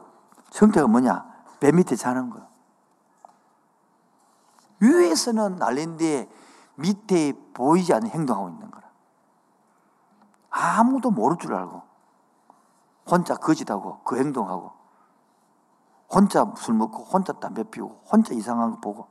형태가 0.53 0.87
뭐냐? 0.87 1.29
배 1.61 1.73
밑에 1.73 1.97
자는 1.97 2.31
거예요. 2.31 2.47
위에서는 4.81 5.57
난리인데 5.57 6.31
밑에 6.77 7.35
보이지 7.53 7.93
않는 7.93 8.09
행동하고 8.09 8.49
있는 8.49 8.71
거라. 8.71 8.89
아무도 10.51 11.11
모를 11.11 11.37
줄 11.37 11.55
알고 11.55 11.83
혼자 13.11 13.35
거짓하고 13.35 14.01
그 14.05 14.19
행동하고 14.19 14.80
혼자 16.13 16.45
술 16.57 16.75
먹고 16.75 17.05
혼자 17.05 17.33
담배 17.33 17.63
피우고 17.63 18.03
혼자 18.11 18.35
이상한 18.35 18.73
거 18.73 18.81
보고 18.81 19.09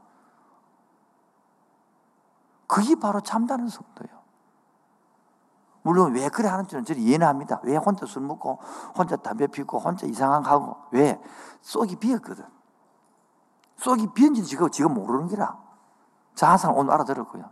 그게 2.68 2.96
바로 2.96 3.22
참다는 3.22 3.68
성도예요. 3.68 4.20
물론 5.82 6.14
왜 6.14 6.30
그래 6.30 6.50
하는지는 6.50 6.84
저는 6.84 7.02
이해는 7.02 7.26
합니다. 7.26 7.60
왜 7.64 7.78
혼자 7.78 8.06
술 8.06 8.22
먹고 8.22 8.60
혼자 8.96 9.16
담배 9.16 9.48
피우고 9.48 9.80
혼자 9.80 10.06
이상한 10.06 10.44
거 10.44 10.50
하고 10.52 10.78
왜? 10.92 11.20
속이 11.62 11.96
비었거든. 11.96 12.46
속이 13.78 14.14
비었는지 14.14 14.44
지금, 14.44 14.70
지금 14.70 14.94
모르는 14.94 15.28
기라. 15.28 15.58
자아상 16.36 16.78
오늘 16.78 16.94
알아들었고요. 16.94 17.50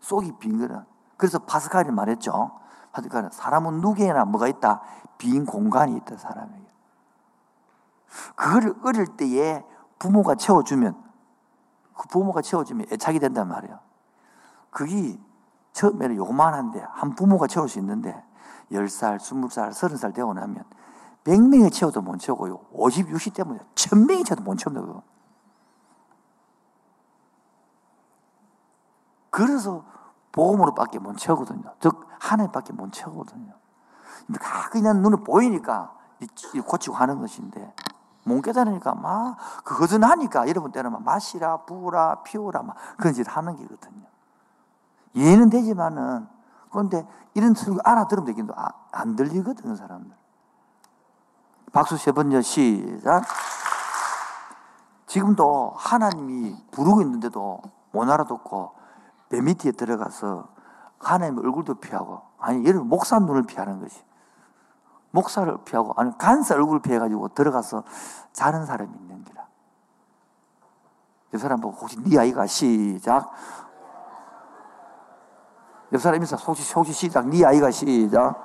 속이 0.00 0.38
빈 0.38 0.58
거는. 0.58 0.84
그래서 1.16 1.38
파스칼이 1.40 1.90
말했죠. 1.90 2.58
파스칼은 2.92 3.30
사람은 3.30 3.80
누구에나 3.80 4.24
뭐가 4.24 4.48
있다? 4.48 4.80
빈 5.18 5.44
공간이 5.44 5.96
있다, 5.96 6.16
사람에게. 6.16 6.65
그거를 8.34 8.74
어릴 8.84 9.06
때에 9.16 9.64
부모가 9.98 10.34
채워주면, 10.34 10.96
그 11.96 12.08
부모가 12.08 12.42
채워주면 12.42 12.86
애착이 12.92 13.18
된단 13.18 13.48
말이에요. 13.48 13.78
그게 14.70 15.18
처음에는 15.72 16.16
요만한데, 16.16 16.84
한 16.90 17.14
부모가 17.14 17.46
채울 17.46 17.68
수 17.68 17.78
있는데, 17.78 18.22
10살, 18.72 19.18
20살, 19.18 19.70
30살 19.70 20.14
되고 20.14 20.32
나면 20.34 20.64
100명이 21.24 21.72
채워도 21.72 22.02
못 22.02 22.18
채우고요. 22.18 22.60
50, 22.72 23.10
60 23.10 23.34
때문에 23.34 23.60
1000명이 23.74 24.24
채워도 24.24 24.42
못 24.42 24.56
채운다고요. 24.56 25.02
그래서 29.30 29.84
복음으로밖에 30.32 30.98
못 30.98 31.16
채우거든요. 31.16 31.74
즉 31.80 32.06
하나님밖에 32.20 32.72
못 32.72 32.92
채우거든요. 32.92 33.52
근데 34.26 34.40
그냥 34.70 35.02
눈에 35.02 35.16
보이니까 35.16 35.94
고치고 36.66 36.94
하는 36.94 37.20
것인데 37.20 37.74
못 38.26 38.42
깨달으니까 38.42 38.94
막 38.94 39.36
그 39.64 39.74
허전하니까 39.74 40.48
여러분 40.48 40.72
때는 40.72 40.92
막 40.92 41.02
마시라 41.02 41.58
부으라 41.64 42.22
피우라 42.22 42.62
막 42.62 42.76
그런 42.96 43.14
짓 43.14 43.26
하는 43.28 43.56
게거든요. 43.56 44.06
이해는 45.14 45.50
되지만은 45.50 46.26
그런데 46.70 47.06
이런 47.34 47.54
소리 47.54 47.78
알아들으면 47.82 48.26
되긴도 48.26 48.54
아, 48.56 48.68
안 48.92 49.16
들리거든 49.16 49.70
그 49.70 49.76
사람들. 49.76 50.14
박수 51.72 51.96
세 51.96 52.12
번째 52.12 52.42
시작. 52.42 53.24
지금도 55.06 55.74
하나님이 55.76 56.56
부르고 56.70 57.00
있는데도 57.02 57.60
못 57.92 58.08
알아듣고 58.08 58.72
배 59.28 59.40
밑에 59.40 59.72
들어가서 59.72 60.48
하나님 60.98 61.38
얼굴도 61.38 61.76
피하고 61.76 62.22
아니 62.38 62.64
여러분 62.66 62.88
목사 62.88 63.18
눈을 63.18 63.44
피하는 63.44 63.80
것이 63.80 64.02
목사를 65.16 65.56
피하고 65.64 65.94
아니 65.96 66.16
간사 66.18 66.54
얼굴 66.54 66.80
피해 66.80 66.98
가지고 66.98 67.28
들어가서 67.28 67.84
자는 68.32 68.66
사람이 68.66 68.92
있는 68.94 69.24
기라. 69.24 69.46
옆 71.32 71.40
사람 71.40 71.60
보고 71.60 71.76
혹시 71.76 71.96
네 72.02 72.18
아이가 72.18 72.46
시작. 72.46 73.32
옆 75.92 76.00
사람 76.00 76.22
있어 76.22 76.36
혹시 76.36 76.72
혹시 76.74 76.92
시작. 76.92 77.28
네 77.28 77.44
아이가 77.44 77.70
시작. 77.70 78.44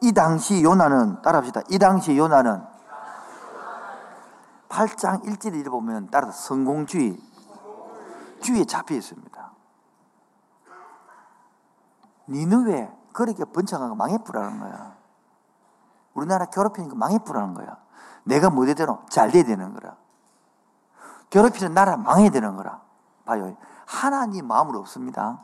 이 0.00 0.12
당시 0.12 0.62
요나는 0.62 1.22
따라합시다. 1.22 1.62
이 1.70 1.78
당시 1.78 2.16
요나는 2.16 2.77
8장 4.78 5.24
1절을 5.24 5.70
보면 5.70 6.08
따라서 6.10 6.32
성공주의 6.32 7.18
주의에 8.40 8.64
잡혀 8.64 8.94
있습니다. 8.94 9.50
니느웨 12.28 12.88
그렇게 13.12 13.44
번창한 13.44 13.88
거 13.88 13.94
망해뿌라는 13.96 14.60
거야. 14.60 14.96
우리나라 16.14 16.44
괴롭히는 16.46 16.90
거 16.90 16.94
망해뿌라는 16.94 17.54
거야. 17.54 17.78
내가 18.22 18.50
뭐대로 18.50 19.00
잘 19.08 19.32
돼야 19.32 19.42
되는 19.42 19.74
거라. 19.74 19.96
괴롭히는 21.30 21.74
나라 21.74 21.96
망해야 21.96 22.30
되는 22.30 22.56
거라. 22.56 22.80
봐요. 23.24 23.56
하나님 23.84 24.46
마음으로 24.46 24.78
없습니다. 24.80 25.42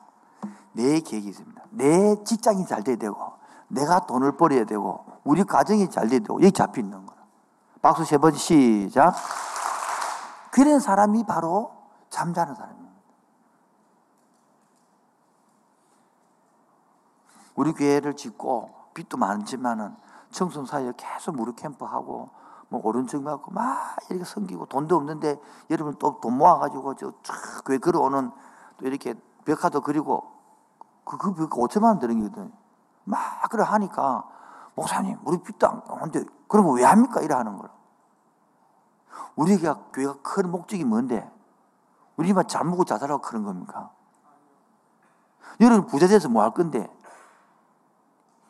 내 0.73 1.01
계획이 1.01 1.29
있습니다. 1.29 1.63
내 1.71 2.23
직장이 2.23 2.67
잘 2.67 2.85
돼야 2.85 2.97
되고, 2.97 3.33
내가 3.69 4.07
돈을 4.07 4.37
벌어야 4.37 4.65
되고, 4.65 5.05
우리 5.25 5.45
가정이 5.45 5.91
잘 5.91 6.09
돼야 6.09 6.21
되고, 6.21 6.41
여기 6.41 6.53
잡혀 6.53 6.81
있는 6.81 7.05
거라. 7.05 7.14
박수 7.85 8.03
세 8.07 8.17
번 8.17 8.33
시작. 8.33 9.15
그런 10.51 10.81
사람이 10.81 11.25
바로 11.25 11.71
잠자는 12.09 12.55
사람입니다. 12.55 12.95
우리 17.57 17.73
교회를 17.75 18.17
짓고 18.17 18.71
빚도 18.95 19.19
많지만은 19.19 19.95
청소년 20.31 20.65
사이에 20.65 20.95
계속 20.97 21.37
무료 21.37 21.55
캠프하고 21.55 22.31
뭐 22.71 22.81
오른쪽 22.83 23.23
맞고 23.23 23.51
막 23.51 23.97
이렇게 24.09 24.25
섬기고 24.25 24.65
돈도 24.65 24.97
없는데 24.97 25.39
여러분 25.69 25.95
또 25.99 26.19
돈 26.23 26.39
모아가지고 26.39 26.95
저 26.95 27.13
교회 27.67 27.77
걸어오는 27.77 28.31
또 28.79 28.87
이렇게 28.87 29.13
벽화도 29.45 29.83
그리고 29.83 30.33
그, 31.05 31.19
그 31.19 31.35
벽화 31.35 31.57
5천만 31.67 31.85
원 31.85 31.99
드는 31.99 32.23
거거든. 32.23 32.51
막 33.05 33.21
그래 33.51 33.63
하니까 33.63 34.25
목사님 34.75 35.19
우리 35.25 35.39
빚도 35.43 35.67
안 35.67 35.83
하는데 35.87 36.25
그런 36.49 36.67
거왜 36.67 36.85
합니까? 36.85 37.21
이래 37.21 37.35
하는 37.35 37.57
거라. 37.57 37.71
우리가 39.37 39.87
교회가 39.93 40.17
큰 40.23 40.51
목적이 40.51 40.85
뭔데? 40.85 41.31
우리만 42.17 42.47
잘 42.47 42.65
먹고 42.65 42.85
잘 42.85 42.99
살라고 42.99 43.23
그런 43.23 43.45
겁니까? 43.45 43.91
여러분 45.61 45.87
부자 45.87 46.07
돼서 46.07 46.29
뭐 46.29 46.43
할 46.43 46.51
건데? 46.53 46.89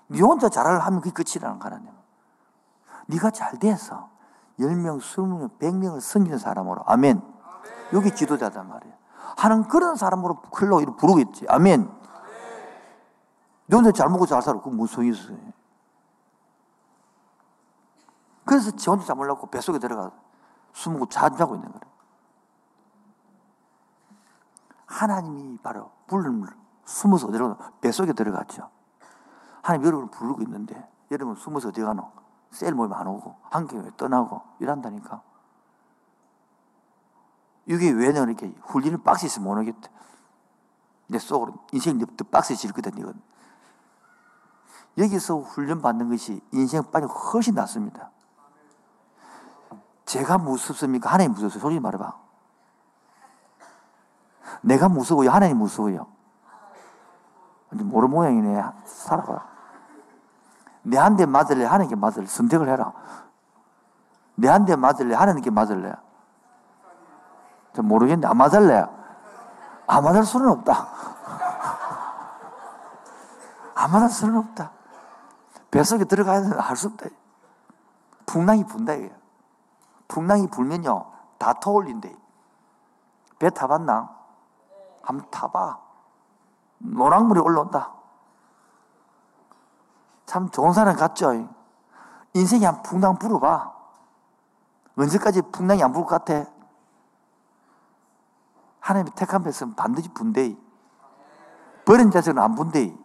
네 0.08 0.20
혼자 0.20 0.48
잘하면 0.48 1.00
그게 1.00 1.22
끝이라는 1.22 1.58
거 1.58 1.66
하나님. 1.66 1.90
네가 3.06 3.30
잘 3.30 3.58
돼서 3.58 4.10
10명, 4.58 5.00
20명, 5.00 5.58
100명을 5.58 6.00
섬기는 6.00 6.38
사람으로 6.38 6.82
아멘. 6.86 7.22
여기 7.92 8.14
지도자단 8.14 8.68
말이에요. 8.68 8.94
하는 9.36 9.66
그런 9.68 9.96
사람으로 9.96 10.40
클로 10.52 10.78
부르겠지. 10.96 11.46
아멘. 11.48 11.90
네 13.66 13.76
혼자 13.76 13.92
잘 13.92 14.08
먹고 14.08 14.26
잘 14.26 14.42
살아. 14.42 14.60
그 14.60 14.68
무슨 14.68 14.96
소용이 14.96 15.10
있어요. 15.12 15.38
그래서 18.44 18.70
지 18.72 18.90
혼자 18.90 19.06
잠을려고 19.06 19.46
뱃속에 19.48 19.78
들어가 19.78 20.12
숨고 20.72 21.06
잠자고 21.06 21.54
있는 21.54 21.68
거예요. 21.70 21.94
하나님이 24.86 25.58
바로 25.58 25.90
불을 26.06 26.46
숨어서 26.84 27.28
어디로 27.28 27.56
뱃속에 27.80 28.12
들어갔죠. 28.12 28.70
하나님 29.62 29.86
여러분을 29.86 30.10
부르고 30.10 30.42
있는데 30.42 30.88
여러분 31.10 31.34
숨어서 31.34 31.68
어디 31.68 31.80
가노? 31.80 32.12
셀 32.50 32.74
모임 32.74 32.92
안 32.92 33.06
오고 33.06 33.34
한경에 33.50 33.90
떠나고 33.96 34.42
일한다니까. 34.60 35.22
이게 37.66 37.90
왜냐면 37.90 38.28
이렇게 38.28 38.54
훌리는 38.62 39.02
박스 39.02 39.26
있으면 39.26 39.48
못 39.48 39.60
오겠대. 39.60 39.90
내 41.06 41.18
속으로 41.18 41.54
인생이 41.72 42.04
더 42.16 42.24
박스질 42.30 42.72
거든 42.72 42.96
이건. 42.98 43.20
여기서 44.96 45.38
훈련 45.38 45.82
받는 45.82 46.10
것이 46.10 46.40
인생 46.52 46.82
빨리 46.90 47.06
훨씬 47.06 47.54
낫습니다. 47.54 48.10
제가 50.06 50.38
무섭습니까? 50.38 51.10
하나님 51.12 51.32
무서워요. 51.32 51.50
솔직히 51.50 51.80
말해봐. 51.80 52.12
내가 54.62 54.88
무서워요? 54.88 55.30
하나님 55.30 55.58
무서워요? 55.58 56.06
모르 57.70 58.06
모양이네. 58.06 58.62
살아가. 58.84 59.46
내한대 60.82 61.26
맞을래? 61.26 61.64
하나님께 61.64 61.96
맞을래? 61.96 62.26
선택을 62.26 62.68
해라. 62.68 62.92
내한대 64.36 64.76
맞을래? 64.76 65.14
하나님께 65.14 65.50
맞을래? 65.50 65.94
저 67.72 67.82
모르겠는데, 67.82 68.28
안 68.28 68.36
맞을래? 68.36 68.86
안 69.86 70.04
맞을 70.04 70.24
수는 70.24 70.48
없다. 70.50 70.86
안 73.74 73.90
맞을 73.90 74.08
수는 74.10 74.36
없다. 74.38 74.70
뱃속에 75.70 76.04
들어가야 76.04 76.42
할 76.60 76.76
수 76.76 76.88
없다. 76.88 77.06
풍랑이 78.26 78.64
분다, 78.66 78.94
이게. 78.94 79.12
풍랑이 80.08 80.48
불면요, 80.48 81.10
다 81.38 81.54
터올린대. 81.54 82.14
배 83.38 83.50
타봤나? 83.50 84.10
한번 85.02 85.30
타봐. 85.30 85.78
노랑물이 86.78 87.40
올라온다. 87.40 87.92
참 90.26 90.48
좋은 90.50 90.72
사람 90.72 90.96
같죠? 90.96 91.48
인생이 92.34 92.64
한 92.64 92.82
풍랑 92.82 93.18
불어봐. 93.18 93.72
언제까지 94.96 95.42
풍랑이 95.52 95.82
안 95.82 95.92
불 95.92 96.04
것 96.04 96.24
같아? 96.24 96.50
하나님이 98.80 99.10
택한 99.12 99.42
백성은 99.42 99.74
반드시 99.74 100.08
분대. 100.10 100.56
버린 101.84 102.10
자식은 102.10 102.40
안 102.40 102.54
분대. 102.54 102.96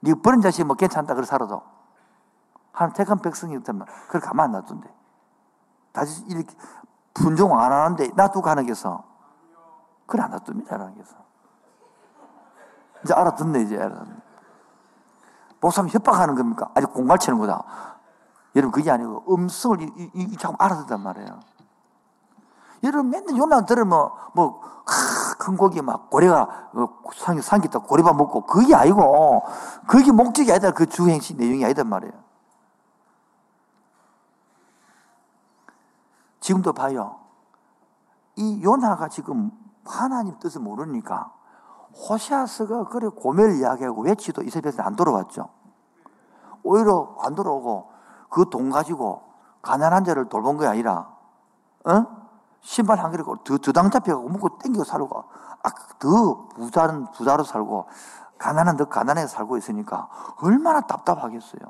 네 0.00 0.14
버린 0.14 0.40
자식이 0.40 0.64
뭐 0.64 0.76
괜찮다 0.76 1.14
그래 1.14 1.26
살아도. 1.26 1.62
하나님 2.72 2.94
택한 2.94 3.18
백성이 3.18 3.56
있다면 3.56 3.86
그걸 4.06 4.20
가만 4.20 4.46
안 4.46 4.52
놔둔대. 4.52 4.92
다시 5.94 6.24
이렇게 6.26 6.54
분종 7.14 7.58
안 7.58 7.72
하는데 7.72 8.08
놔두고 8.08 8.42
가는 8.42 8.66
게서 8.66 9.04
그래 10.06 10.22
안 10.22 10.32
놔둡니다 10.32 10.74
하나님께서. 10.74 11.14
이제 13.04 13.14
알아듣네 13.14 13.62
이제 13.62 13.76
알아듣네. 13.78 14.16
목사님 15.60 15.90
협박하는 15.90 16.34
겁니까? 16.34 16.68
아직 16.74 16.92
공갈 16.92 17.18
치는 17.18 17.38
거다. 17.38 17.64
여러분 18.56 18.72
그게 18.72 18.90
아니고 18.90 19.24
음성을 19.32 19.80
이, 19.80 19.92
이, 19.96 20.10
이 20.14 20.36
자꾸 20.36 20.56
알아듣단 20.58 21.00
말이에요. 21.00 21.40
여러분 22.82 23.10
맨날 23.10 23.36
요나 23.36 23.64
들으면 23.64 24.10
뭐큰 24.34 25.56
고기 25.56 25.80
막 25.80 26.10
고래가 26.10 26.70
상, 27.14 27.38
어, 27.38 27.40
삼켰다 27.40 27.78
고래밥 27.78 28.16
먹고 28.16 28.44
그게 28.46 28.74
아니고 28.74 29.44
그게 29.86 30.12
목적이 30.12 30.52
아니다 30.52 30.72
그 30.72 30.86
주행시 30.86 31.34
내용이 31.34 31.64
아니단 31.64 31.88
말이에요. 31.88 32.23
지금도 36.44 36.74
봐요. 36.74 37.20
이 38.36 38.62
요나가 38.62 39.08
지금 39.08 39.50
하나님 39.82 40.38
뜻을 40.38 40.60
모르니까 40.60 41.32
호시아스가 41.94 42.84
그래 42.84 43.08
고멜 43.08 43.60
이야기하고 43.60 44.02
외치도 44.02 44.42
이스라엘에 44.42 44.76
안 44.80 44.94
돌아왔죠. 44.94 45.48
오히려 46.62 47.16
안 47.22 47.34
돌아오고 47.34 47.90
그 48.28 48.44
돈 48.50 48.68
가지고 48.68 49.22
가난한 49.62 50.04
자를 50.04 50.28
돌본 50.28 50.58
게 50.58 50.66
아니라 50.66 51.08
어? 51.86 52.06
신발 52.60 52.98
한 52.98 53.10
개를 53.10 53.24
더, 53.24 53.56
더당 53.56 53.90
잡혀가고 53.90 54.28
먹고 54.28 54.58
땡겨 54.58 54.84
살고, 54.84 55.24
아, 55.62 55.70
더 55.98 56.48
부자는 56.48 57.10
부자로 57.12 57.44
살고, 57.44 57.86
가난한 58.38 58.76
더 58.78 58.86
가난하게 58.86 59.28
살고 59.28 59.58
있으니까 59.58 60.08
얼마나 60.42 60.80
답답하겠어요. 60.82 61.60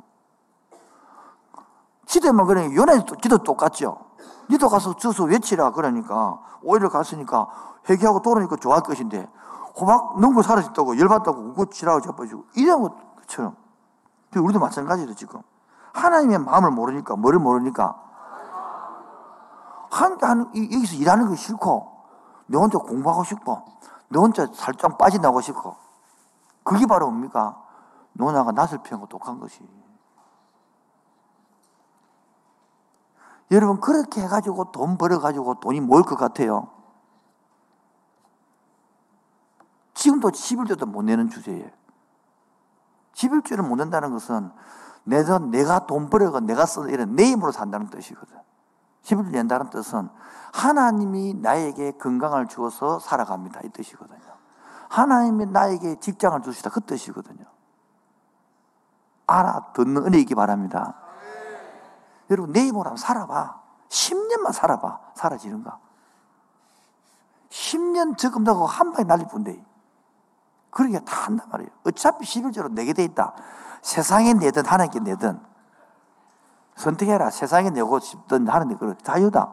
시대만 2.06 2.46
그러니 2.46 2.76
연애 2.76 3.02
기도 3.20 3.38
똑같죠. 3.38 4.13
니도 4.50 4.68
가서 4.68 4.96
저서 4.96 5.24
외치라 5.24 5.70
그러니까 5.72 6.38
오히려 6.62 6.88
갔으니까 6.88 7.48
회개하고 7.88 8.22
돌아오니까 8.22 8.56
좋아할 8.56 8.82
것인데 8.82 9.28
호박 9.76 10.20
넘고 10.20 10.42
사라졌다고 10.42 10.98
열받다고 10.98 11.40
우고 11.40 11.66
치라고 11.66 12.00
잡아주고 12.00 12.44
이런 12.54 12.88
것처럼. 13.16 13.56
우리도 14.36 14.58
마찬가지로 14.58 15.14
지금. 15.14 15.40
하나님의 15.92 16.38
마음을 16.38 16.70
모르니까 16.70 17.16
뭐를 17.16 17.38
모르니까. 17.38 18.00
한, 19.90 20.18
한, 20.20 20.50
여기서 20.56 20.96
일하는 20.96 21.28
거 21.28 21.36
싫고 21.36 21.94
너 22.46 22.58
혼자 22.58 22.78
공부하고 22.78 23.22
싶고 23.24 23.62
너 24.08 24.20
혼자 24.20 24.46
살짝 24.52 24.98
빠져나고 24.98 25.40
싶고 25.40 25.76
그게 26.64 26.86
바로 26.86 27.06
뭡니까? 27.06 27.56
노나가 28.12 28.50
낯을 28.52 28.78
피하고 28.82 29.06
독한 29.06 29.38
것이 29.38 29.60
여러분 33.50 33.80
그렇게 33.80 34.22
해가지고 34.22 34.72
돈 34.72 34.96
벌어가지고 34.98 35.60
돈이 35.60 35.80
모일 35.80 36.04
것 36.04 36.16
같아요 36.16 36.74
지금도 39.94 40.30
11조도 40.30 40.86
못 40.86 41.02
내는 41.02 41.30
주제예요. 41.30 41.70
11조를 43.14 43.66
못 43.66 43.76
낸다는 43.76 44.10
것은 44.10 44.50
내가, 45.04 45.38
내가 45.38 45.86
돈 45.86 46.10
벌어가 46.10 46.40
내가 46.40 46.66
쓰는 46.66 46.90
이런 46.90 47.14
내 47.14 47.24
힘으로 47.24 47.52
산다는 47.52 47.88
뜻이거든. 47.88 48.36
11조 49.04 49.30
낸다는 49.30 49.70
뜻은 49.70 50.08
하나님이 50.52 51.34
나에게 51.34 51.92
건강을 51.92 52.48
주어서 52.48 52.98
살아갑니다. 52.98 53.60
이 53.64 53.68
뜻이거든요. 53.70 54.18
하나님이 54.88 55.46
나에게 55.46 56.00
직장을 56.00 56.40
주시다. 56.42 56.70
그 56.70 56.80
뜻이거든요. 56.80 57.44
알아 59.26 59.72
듣는 59.74 60.06
은혜이기 60.06 60.34
바랍니다. 60.34 60.96
여러분, 62.30 62.52
내 62.52 62.60
힘으로 62.66 62.90
한번 62.90 62.96
살아봐. 62.96 63.60
10년만 63.88 64.52
살아봐. 64.52 65.00
사라지는가? 65.14 65.78
10년 67.50 68.18
적금다고 68.18 68.66
한 68.66 68.92
방에 68.92 69.04
날릴 69.04 69.28
뿐데. 69.28 69.64
그러게 70.70 70.98
다 71.00 71.26
한단 71.26 71.48
말이에요. 71.50 71.70
어차피 71.84 72.24
11조로 72.24 72.72
내게 72.72 72.92
돼 72.92 73.04
있다. 73.04 73.34
세상에 73.80 74.34
내든 74.34 74.66
하나님께 74.66 75.00
내든 75.00 75.40
선택해라. 76.74 77.30
세상에 77.30 77.70
내고 77.70 78.00
싶든 78.00 78.48
하나님 78.48 78.76
그 78.76 78.96
자유다. 78.98 79.52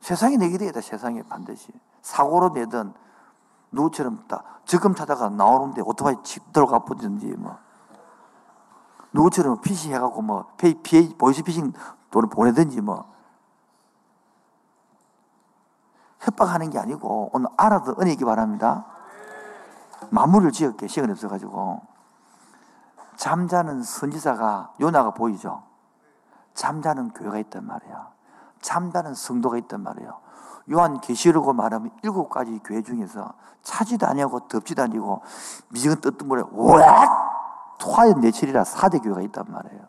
세상에 0.00 0.38
내게 0.38 0.56
되겠다. 0.56 0.80
세상에 0.80 1.22
반드시. 1.22 1.70
사고로 2.00 2.50
내든 2.50 2.94
누구처럼 3.72 4.24
딱 4.26 4.62
적금 4.64 4.94
찾아가 4.94 5.28
나오는데 5.28 5.82
오토바이 5.82 6.16
집 6.22 6.52
들어가 6.52 6.78
버든지 6.80 7.26
뭐 7.36 7.58
누구처럼 9.12 9.60
피시 9.60 9.92
해갖고 9.92 10.22
뭐 10.22 10.46
페이, 10.56 10.74
피, 10.74 11.16
보이스 11.16 11.42
피싱 11.42 11.72
돈을 12.10 12.28
보내든지 12.28 12.80
뭐 12.80 13.12
협박하는 16.20 16.70
게 16.70 16.78
아니고 16.78 17.30
오늘 17.32 17.48
알아도 17.56 17.96
은혜이기 18.00 18.24
바랍니다. 18.24 18.86
마무리를 20.10 20.52
지을게 20.52 20.86
시간이 20.86 21.12
없어가지고 21.12 21.80
잠자는 23.16 23.82
선지자가 23.82 24.74
요나가 24.80 25.10
보이죠. 25.10 25.62
잠자는 26.54 27.10
교회가 27.10 27.38
있단 27.38 27.66
말이야. 27.66 28.10
잠자는 28.60 29.14
성도가 29.14 29.58
있단 29.58 29.82
말이에요. 29.82 30.20
요한 30.70 31.00
계시록고 31.00 31.52
말하면 31.52 31.90
일곱 32.02 32.28
가지 32.28 32.60
교회 32.64 32.82
중에서 32.82 33.34
차지도 33.62 34.06
아니고 34.06 34.48
덥지도 34.48 34.82
아니고 34.82 35.22
미지근 35.70 36.00
뜨뜻 36.00 36.24
물에 36.24 36.42
와 36.52 37.31
토하연 37.82 38.20
내칠이라 38.20 38.62
사대 38.62 39.00
교회가 39.00 39.22
있단 39.22 39.44
말이에요. 39.48 39.82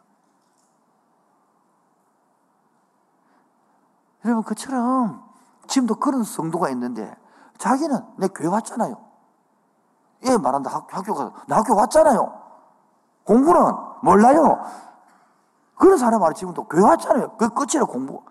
여러분 4.26 4.44
그처럼 4.44 5.24
지금도 5.68 5.96
그런 5.96 6.24
성도가 6.24 6.70
있는데 6.72 7.16
자기는 7.60 8.00
내 8.18 8.28
교회 8.30 8.48
왔잖아요. 8.48 8.98
얘 10.26 10.38
말한다. 10.38 10.72
학, 10.72 10.88
학교 10.90 11.14
가서. 11.14 11.34
나 11.48 11.58
학교 11.58 11.76
왔잖아요. 11.76 12.42
공부는 13.26 13.62
몰라요. 14.02 14.64
그런 15.76 15.98
사람 15.98 16.20
말이 16.20 16.34
지금도 16.34 16.68
교회 16.68 16.82
왔잖아요. 16.84 17.38
그 17.38 17.50
끝이라 17.50 17.86
공부. 17.86 18.24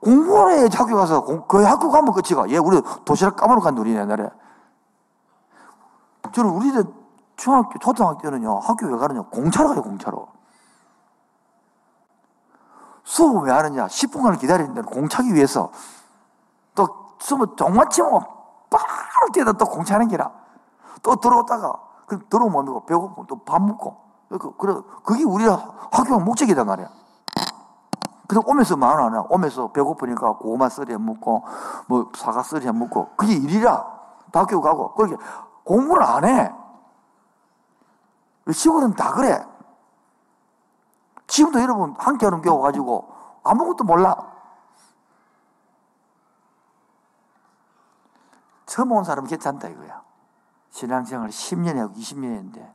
공부를 0.00 0.58
해 0.58 0.68
학교 0.70 0.94
가서 0.94 1.24
교회 1.24 1.64
학교 1.64 1.90
가면 1.90 2.12
끝이가. 2.12 2.50
얘 2.50 2.58
우리 2.58 2.82
도시락 3.06 3.36
까먹어 3.36 3.62
간 3.62 3.78
우리 3.78 3.94
옛날에. 3.94 4.28
저는 6.32 6.50
우리들 6.50 7.07
중학교, 7.38 7.78
초등학교 7.78 8.20
때는요, 8.20 8.58
학교 8.58 8.86
왜 8.86 8.98
가느냐? 8.98 9.22
공차로 9.22 9.70
가요, 9.70 9.82
공차로. 9.82 10.28
수업 13.04 13.42
왜 13.44 13.52
하느냐? 13.52 13.86
10분간을 13.86 14.38
기다리는데 14.38 14.82
공차기 14.82 15.32
위해서 15.32 15.70
숨을 17.18 17.48
정말 17.56 17.88
치면 17.88 18.10
바로 18.70 19.32
뛰어다 19.32 19.52
또 19.52 19.64
공차하는 19.66 20.08
기라. 20.08 20.30
또 21.02 21.16
들어오다가, 21.16 21.74
그 22.06 22.18
들어오면 22.28 22.64
뭐 22.64 22.84
배고프면 22.84 23.26
또밥 23.26 23.62
먹고. 23.62 24.08
그, 24.28 24.52
그게 25.04 25.24
우리 25.24 25.46
학교 25.46 26.18
목적이단 26.18 26.66
말이야. 26.66 26.88
그래서 28.26 28.42
오면서 28.46 28.76
안 28.76 29.14
해. 29.14 29.18
오면서 29.30 29.68
배고프니까 29.68 30.34
고구마 30.34 30.68
썰이 30.68 30.96
먹고, 30.98 31.44
뭐 31.86 32.10
사과 32.14 32.42
썰이 32.42 32.70
먹고. 32.72 33.10
그게 33.16 33.34
일이라. 33.34 33.98
학교 34.32 34.60
가고. 34.60 34.92
그렇게 34.94 35.16
공부를 35.64 36.02
안 36.02 36.24
해. 36.24 36.52
시골은 38.52 38.94
다 38.94 39.12
그래. 39.12 39.44
지금도 41.26 41.60
여러분 41.60 41.94
한겨울은 41.98 42.42
겨우 42.42 42.60
가지고 42.60 43.12
아무것도 43.44 43.84
몰라. 43.84 44.16
처음 48.66 48.92
온 48.92 49.04
사람은 49.04 49.28
괜찮다 49.28 49.68
이거야. 49.68 50.02
신앙생활 50.70 51.30
10년에 51.30 51.78
하고 51.78 51.94
20년 51.94 52.24
했는데, 52.24 52.74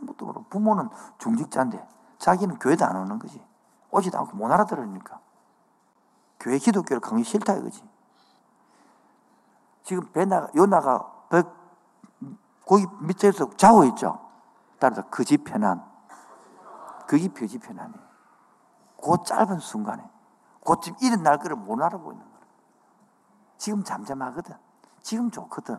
아무것도 0.00 0.26
모르고 0.26 0.46
부모는 0.48 0.90
중직자인데, 1.18 1.86
자기는 2.18 2.58
교회도 2.58 2.84
안 2.84 2.96
오는 2.96 3.18
거지. 3.18 3.44
오지도 3.90 4.18
않고 4.18 4.36
못 4.36 4.50
알아들으니까. 4.50 5.20
교회 6.40 6.58
기독교를 6.58 7.00
강의 7.00 7.22
싫다 7.22 7.54
이거지. 7.54 7.88
지금 9.84 10.10
배나가, 10.12 10.48
요나가 10.56 11.10
배, 11.28 11.42
거기 12.66 12.86
밑에서 13.00 13.50
자고 13.56 13.84
있죠. 13.84 14.18
따라서 14.82 15.08
그집 15.10 15.44
편안. 15.44 15.80
그게 17.06 17.28
표지 17.28 17.58
편안이에요. 17.60 18.02
그 19.00 19.16
짧은 19.24 19.60
순간에. 19.60 20.02
그쯤 20.64 20.96
일어날 21.00 21.38
거를 21.38 21.54
못 21.54 21.80
알아보는 21.80 22.18
거예요. 22.18 22.32
지금 23.58 23.84
잠잠하거든. 23.84 24.56
지금 25.00 25.30
좋거든. 25.30 25.78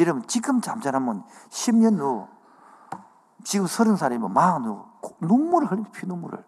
여러분, 0.00 0.26
지금 0.26 0.60
잠자라면 0.60 1.24
10년 1.50 2.00
후, 2.00 2.26
지금 3.44 3.68
서른 3.68 3.94
살이면 3.94 4.32
마흔 4.32 4.64
후, 4.64 4.84
눈물을 5.20 5.70
흘리는 5.70 5.92
피눈물을. 5.92 6.44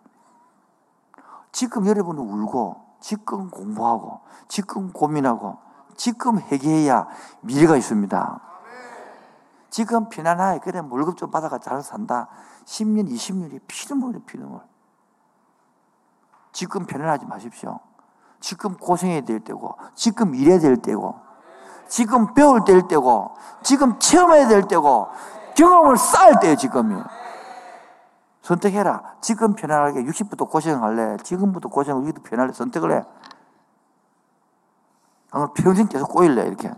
지금 1.53 1.87
여러분은 1.87 2.21
울고, 2.21 2.97
지금 2.99 3.51
공부하고, 3.51 4.21
지금 4.49 4.93
고민하고, 4.93 5.59
지금 5.97 6.41
회개해야 6.41 7.07
미래가 7.43 7.77
있습니다. 7.77 8.50
지금 9.71 10.09
편안하게, 10.09 10.61
그래, 10.61 10.83
월급 10.91 11.17
좀 11.17 11.31
받아가 11.31 11.59
잘 11.59 11.83
산다. 11.83 12.29
10년, 12.65 13.09
20년이 13.09 13.61
피눈물이 13.67 14.21
피눈물. 14.27 14.61
지금 16.53 16.85
편안하지 16.85 17.27
마십시오. 17.27 17.79
지금 18.41 18.77
고생해야 18.77 19.21
될 19.23 19.41
때고, 19.41 19.77
지금 19.95 20.35
일해야 20.35 20.59
될 20.59 20.77
때고, 20.77 21.21
지금 21.89 22.35
배울 22.35 22.65
때일 22.65 22.89
때고, 22.89 23.35
지금 23.63 23.99
체험해야 23.99 24.49
될 24.49 24.67
때고, 24.67 25.09
경험을 25.57 25.97
쌓을 25.97 26.41
때예요, 26.41 26.57
지금이. 26.57 27.01
선택해라. 28.43 29.17
지금 29.21 29.55
편안하게 29.55 30.03
60부터 30.05 30.49
고생할래? 30.49 31.19
지금부터 31.19 31.69
고생을 31.69 32.03
여기도 32.03 32.23
편할래? 32.23 32.53
선택을 32.53 32.93
해. 32.93 33.05
오늘 35.33 35.49
평생 35.55 35.87
계속 35.87 36.09
꼬일래? 36.09 36.43
이렇게. 36.43 36.73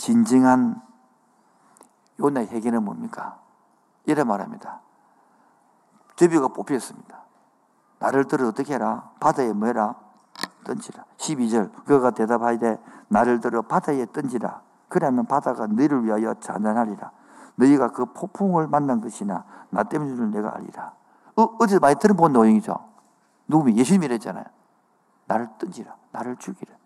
진정한 0.00 0.80
요나의 2.18 2.46
해결은 2.46 2.82
뭡니까? 2.82 3.38
이래 4.06 4.24
말합니다. 4.24 4.80
드비가 6.16 6.48
뽑혔습니다. 6.48 7.20
나를 7.98 8.24
들어 8.24 8.48
어떻게 8.48 8.72
해라? 8.74 9.10
바다에 9.20 9.52
뭐해라? 9.52 9.94
던지라. 10.64 11.04
12절. 11.18 11.84
그가 11.84 12.12
대답하되 12.12 12.82
나를 13.08 13.40
들어 13.40 13.60
바다에 13.60 14.06
던지라. 14.06 14.62
그러면 14.88 15.26
바다가 15.26 15.66
너희를 15.66 16.06
위하여 16.06 16.32
잔잔하리라. 16.32 17.10
너희가 17.56 17.88
그 17.88 18.06
폭풍을 18.06 18.68
만난 18.68 19.02
것이나 19.02 19.44
나 19.68 19.82
때문인 19.82 20.16
줄 20.16 20.30
내가 20.30 20.54
알리라. 20.56 20.94
어, 21.36 21.56
어제 21.58 21.78
많이 21.78 21.96
들어본 21.96 22.32
내용이죠. 22.32 22.74
누구면 23.48 23.76
예수님이 23.76 24.08
랬잖아요 24.08 24.46
나를 25.26 25.48
던지라. 25.58 25.94
나를 26.12 26.36
죽이라. 26.36 26.79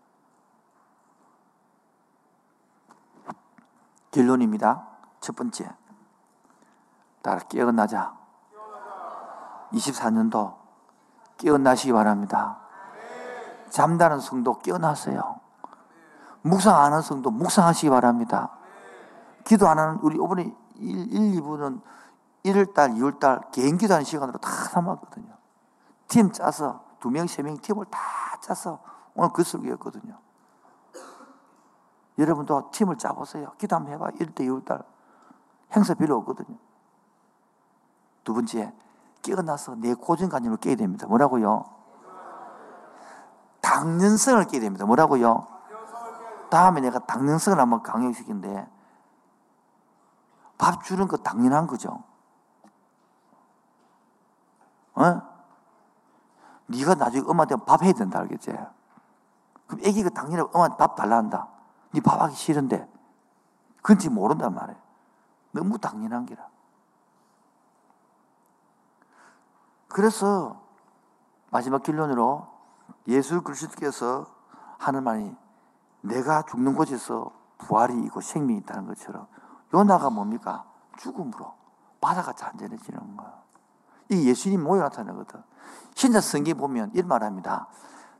결론입니다. 4.14 4.86
첫 5.20 5.34
번째. 5.34 5.68
따라 7.20 7.40
깨어나자. 7.40 8.14
24년도 9.72 10.54
깨어나시기 11.38 11.92
바랍니다. 11.92 12.58
잠자는 13.70 14.20
성도 14.20 14.58
깨어나세요. 14.60 15.40
묵상 16.42 16.76
안 16.76 16.92
하는 16.92 17.02
성도 17.02 17.30
묵상하시기 17.32 17.90
바랍니다. 17.90 18.50
기도 19.42 19.66
안 19.66 19.80
하는 19.80 19.98
우리 20.02 20.14
이번에 20.14 20.54
1, 20.76 21.12
1 21.12 21.40
2부는 21.40 21.80
1월달, 22.44 22.96
2월달 22.96 23.50
개인 23.50 23.78
기도하는 23.78 24.04
시간으로 24.04 24.38
다 24.38 24.48
삼았거든요. 24.48 25.34
팀 26.06 26.30
짜서 26.30 26.84
두 27.00 27.10
명, 27.10 27.26
세 27.26 27.42
명 27.42 27.56
팀을 27.58 27.86
다 27.86 27.98
짜서 28.40 28.78
오늘 29.14 29.30
그 29.32 29.42
설교였거든요. 29.42 30.23
여러분도 32.18 32.70
팀을 32.70 32.96
짜보세요. 32.96 33.52
기도 33.58 33.76
한번 33.76 33.92
해봐. 33.94 34.06
1대 34.10 34.40
2월달 34.40 34.84
행사 35.74 35.94
필요 35.94 36.16
없거든요. 36.18 36.56
두 38.22 38.32
번째, 38.34 38.72
깨어나서 39.22 39.76
내 39.76 39.94
고정관념을 39.94 40.58
깨야 40.58 40.76
됩니다. 40.76 41.06
뭐라고요? 41.06 41.64
당연성을 43.60 44.44
깨야 44.46 44.60
됩니다. 44.60 44.84
뭐라고요? 44.86 45.46
다음에 46.50 46.80
내가 46.80 47.00
당연성을 47.00 47.58
한번 47.58 47.82
강요시킨데 47.82 48.68
밥 50.56 50.84
주는 50.84 51.08
거 51.08 51.16
당연한 51.16 51.66
거죠. 51.66 52.04
어? 54.94 55.22
네가 56.66 56.94
나중에 56.94 57.24
엄마한테 57.26 57.56
밥 57.66 57.82
해야 57.82 57.92
된다 57.92 58.20
알겠지? 58.20 58.52
그럼 59.66 59.80
애기가 59.82 60.10
당연히 60.10 60.42
엄마한테 60.52 60.76
밥 60.76 60.94
달라 60.94 61.16
한다. 61.16 61.48
네 61.94 62.00
밥하기 62.00 62.34
싫은데 62.34 62.88
그런지 63.82 64.08
모른단 64.08 64.52
말이에요. 64.52 64.80
너무 65.52 65.78
당연한 65.78 66.26
기라. 66.26 66.48
그래서 69.88 70.60
마지막 71.50 71.84
결론으로 71.84 72.48
예수 73.06 73.42
그리스도께서 73.42 74.26
하는 74.78 75.04
말이 75.04 75.36
내가 76.00 76.42
죽는 76.42 76.74
곳에서 76.74 77.30
부활이 77.58 78.02
있고 78.06 78.20
생명이 78.20 78.58
있다는 78.58 78.86
것처럼 78.86 79.28
요나가 79.72 80.10
뭡니까? 80.10 80.64
죽음으로 80.98 81.54
바다가 82.00 82.32
잔잔해지는 82.32 83.16
거야. 83.16 83.40
이 84.10 84.28
예수님 84.28 84.64
모여 84.64 84.82
나타나거든. 84.82 85.42
신자 85.94 86.20
성경 86.20 86.58
보면 86.58 86.90
이런 86.94 87.06
말 87.06 87.22
합니다. 87.22 87.68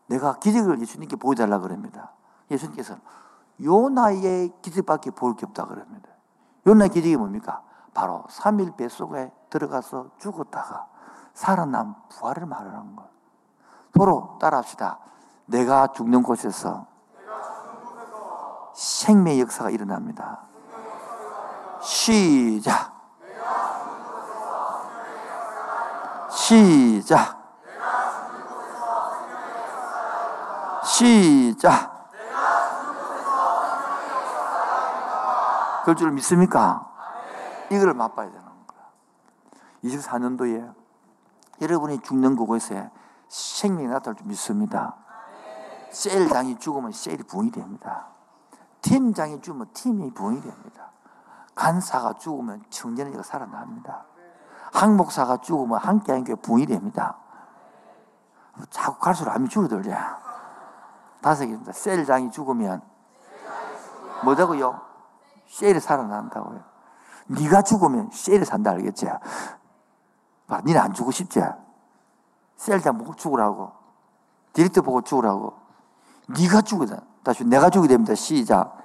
내가 0.06 0.38
기적을 0.38 0.80
예수님께 0.80 1.16
보여달라 1.16 1.58
그럽니다. 1.58 2.12
예수님께서는 2.50 3.02
요나의 3.62 4.52
기적밖에 4.62 5.10
볼 5.10 5.36
게 5.36 5.46
없다 5.46 5.66
그럽니다. 5.66 6.08
요나의 6.66 6.90
기적이 6.90 7.16
뭡니까? 7.16 7.62
바로 7.92 8.24
3일 8.28 8.76
뱃속에 8.76 9.30
들어가서 9.50 10.10
죽었다가 10.18 10.86
살아남 11.34 11.94
부활을 12.08 12.46
말하는 12.46 12.96
거. 12.96 13.08
도로 13.92 14.36
따라합시다. 14.40 14.98
내가 15.46 15.88
죽는 15.88 16.22
곳에서 16.22 16.86
생명의 18.74 19.40
역사가 19.40 19.70
일어납니다. 19.70 20.40
시작. 21.80 22.92
시작. 26.30 27.44
시작. 30.84 31.93
그럴 35.84 35.96
줄 35.96 36.10
믿습니까? 36.12 36.90
이걸 37.70 37.92
맛봐야 37.92 38.26
되는 38.26 38.42
거야. 38.42 38.80
24년도에 39.84 40.74
여러분이 41.60 42.00
죽는 42.00 42.36
그곳에 42.36 42.90
생명이 43.28 43.88
나타날 43.88 44.16
줄 44.16 44.26
믿습니다. 44.26 44.96
셀장이 45.90 46.58
죽으면 46.58 46.90
셀이 46.90 47.18
부흥이 47.18 47.50
됩니다. 47.50 48.06
팀장이 48.80 49.42
죽으면 49.42 49.68
팀이 49.74 50.12
부흥이 50.14 50.40
됩니다. 50.40 50.90
간사가 51.54 52.14
죽으면 52.14 52.64
청년이가 52.70 53.22
살아납니다. 53.22 54.06
항목사가 54.72 55.36
죽으면 55.38 55.78
함께하는 55.78 56.24
교회 56.24 56.34
부흥이 56.34 56.64
됩니다. 56.64 57.18
자꾸 58.70 58.98
갈수록 59.00 59.32
암이 59.32 59.50
줄어들죠. 59.50 59.90
다섯 61.20 61.44
개입니다. 61.44 61.72
셀장이 61.72 62.30
죽으면 62.30 62.80
뭐라고요? 64.24 64.93
셀이 65.54 65.78
살아난다고요. 65.78 66.60
네가 67.28 67.62
죽으면 67.62 68.10
셀이 68.12 68.44
산다 68.44 68.72
알겠지? 68.72 69.06
봐, 70.48 70.60
니는 70.64 70.80
안 70.80 70.92
죽고 70.92 71.12
싶지? 71.12 71.40
셀장 72.56 72.98
보고 72.98 73.14
죽으라고. 73.14 73.70
디렉터 74.52 74.82
보고 74.82 75.00
죽으라고. 75.02 75.54
네가 76.26 76.62
죽으다. 76.62 77.02
다시 77.22 77.44
내가 77.44 77.70
죽게 77.70 77.86
됩니다. 77.86 78.16
시작. 78.16 78.76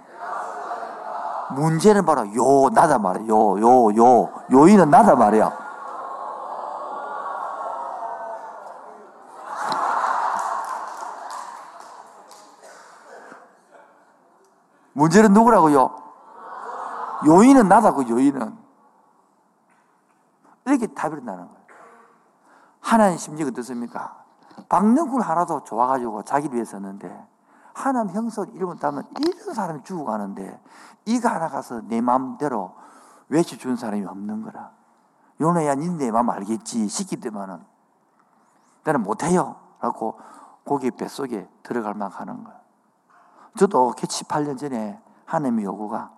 문제는 1.56 2.06
바로 2.06 2.22
요 2.36 2.70
나다 2.70 3.00
말이야. 3.00 3.28
요, 3.28 3.60
요, 3.60 3.96
요. 3.98 4.30
요인은 4.52 4.92
나다 4.92 5.16
말이야. 5.16 5.52
문제는 14.94 15.34
누구라고요? 15.34 16.09
요인은 17.26 17.68
나다고, 17.68 18.08
요인은. 18.08 18.58
이렇게 20.66 20.88
답이 20.88 21.22
나는 21.22 21.46
거예요. 21.46 21.60
하나님 22.80 23.18
심리가 23.18 23.50
어떻습니까? 23.50 24.24
박능굴 24.68 25.22
하나도 25.22 25.64
좋아가지고 25.64 26.24
자기를 26.24 26.56
위해 26.56 26.66
썼는데, 26.66 27.28
하나님 27.74 28.16
형성 28.16 28.48
이름을 28.54 28.78
따면 28.78 29.04
이런 29.20 29.54
사람이 29.54 29.84
죽어가는데, 29.84 30.60
이가 31.06 31.36
하나 31.36 31.48
가서 31.48 31.82
내 31.82 32.02
마음대로 32.02 32.76
외쳐준 33.30 33.76
사람이 33.76 34.06
없는 34.06 34.44
거라. 34.44 34.72
요나야, 35.42 35.76
니내 35.76 36.12
마음 36.12 36.30
알겠지. 36.30 36.88
시기 36.90 37.16
때문은. 37.16 37.64
나는 38.84 39.04
못해요. 39.04 39.56
라고 39.80 40.20
고기 40.64 40.92
뱃속에 40.92 41.50
들어갈 41.64 41.94
만 41.94 42.12
하는 42.12 42.44
거야. 42.44 42.60
저도 43.58 43.92
캐치 43.92 44.26
8년 44.26 44.58
전에 44.58 45.02
하나님의 45.26 45.66
요구가 45.66 46.12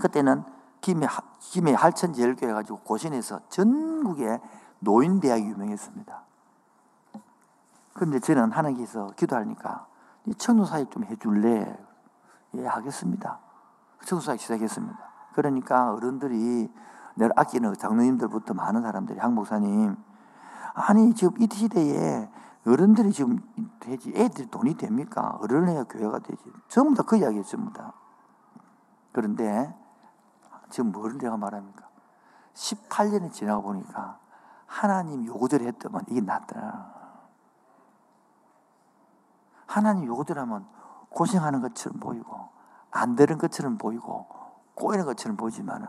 그때는 0.00 0.44
김해, 0.80 1.06
김해 1.40 1.74
할천제일교회 1.74 2.52
가지고 2.52 2.78
고신에서 2.80 3.40
전국에 3.48 4.40
노인대학이 4.80 5.44
유명했습니다. 5.44 6.22
그런데 7.94 8.20
저는 8.20 8.52
하나님께서 8.52 9.08
기도하니까 9.16 9.86
청노사역 10.36 10.90
좀 10.90 11.04
해줄래? 11.04 11.78
예, 12.54 12.66
하겠습니다. 12.66 13.40
청노사역 14.04 14.38
시작했습니다. 14.40 14.98
그러니까 15.34 15.92
어른들이 15.92 16.70
내가 17.16 17.32
아끼는 17.36 17.74
장로님들부터 17.74 18.54
많은 18.54 18.82
사람들이 18.82 19.18
항목사님 19.18 19.96
아니 20.74 21.12
지금 21.14 21.40
이 21.42 21.48
시대에 21.50 22.30
어른들이 22.66 23.12
지금 23.12 23.40
되지 23.80 24.12
애들이 24.14 24.48
돈이 24.48 24.74
됩니까? 24.74 25.36
어른해야 25.40 25.84
교회가 25.84 26.20
되지. 26.20 26.42
전부 26.68 26.94
다 26.94 27.02
그 27.02 27.16
이야기였습니다. 27.16 27.92
그런데 29.12 29.74
지금 30.70 30.92
뭘 30.92 31.18
내가 31.18 31.36
말합니까? 31.36 31.88
18년이 32.54 33.32
지나고 33.32 33.62
보니까 33.62 34.18
하나님 34.66 35.24
요구대로 35.24 35.64
했더만 35.66 36.04
이게 36.08 36.20
낫더라. 36.20 36.98
하나님 39.66 40.06
요구대로 40.06 40.40
하면 40.42 40.66
고생하는 41.10 41.60
것처럼 41.60 42.00
보이고 42.00 42.48
안 42.90 43.16
되는 43.16 43.38
것처럼 43.38 43.78
보이고 43.78 44.26
꼬이는 44.74 45.04
것처럼 45.04 45.36
보이지만은 45.36 45.88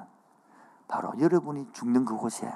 바로 0.88 1.14
여러분이 1.20 1.72
죽는 1.72 2.06
그곳에 2.06 2.52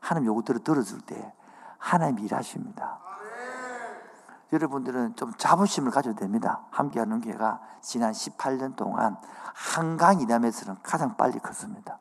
하나님 0.00 0.28
요구대로 0.28 0.60
들어줄 0.60 1.00
때 1.00 1.32
하나님 1.78 2.18
일하십니다. 2.20 3.00
여러분들은 4.52 5.16
좀 5.16 5.32
자부심을 5.36 5.90
가져도 5.90 6.16
됩니다. 6.16 6.66
함께하는 6.70 7.20
교회가 7.22 7.60
지난 7.80 8.12
18년 8.12 8.76
동안 8.76 9.16
한강 9.54 10.20
이남에서는 10.20 10.80
가장 10.82 11.16
빨리 11.16 11.38
컸습니다. 11.38 11.98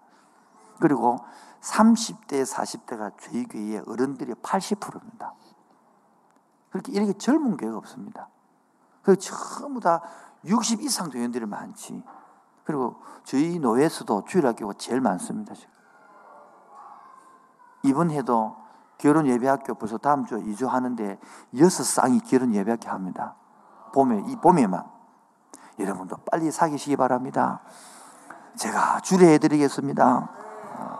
그리고 0.79 1.19
30대, 1.61 2.43
40대가 2.43 3.13
저희 3.21 3.45
교회의 3.45 3.83
어른들이 3.87 4.33
80%입니다. 4.33 5.33
그렇게 6.71 6.91
이렇게 6.91 7.13
젊은 7.13 7.55
교회가 7.55 7.77
없습니다. 7.77 8.29
그 9.03 9.15
전부 9.17 9.79
다 9.79 10.01
60 10.45 10.81
이상 10.81 11.09
교회들이 11.09 11.45
많지. 11.45 12.03
그리고 12.63 13.01
저희 13.23 13.59
노예에서도 13.59 14.25
주일학교가 14.25 14.73
제일 14.77 15.01
많습니다. 15.01 15.53
지금. 15.53 15.71
이번 17.83 18.11
해도 18.11 18.60
결혼 19.01 19.25
예배학교 19.25 19.73
벌써 19.73 19.97
다음 19.97 20.25
주에 20.25 20.39
이주하는데 20.41 21.19
여섯 21.57 21.83
쌍이 21.83 22.19
결혼 22.19 22.53
예배학교 22.53 22.87
합니다. 22.87 23.35
봄에, 23.93 24.23
이 24.27 24.35
봄에만. 24.35 24.85
여러분도 25.79 26.17
빨리 26.29 26.51
사귀시기 26.51 26.95
바랍니다. 26.95 27.61
제가 28.55 28.99
주례해드리겠습니다. 28.99 30.29
어, 30.77 30.99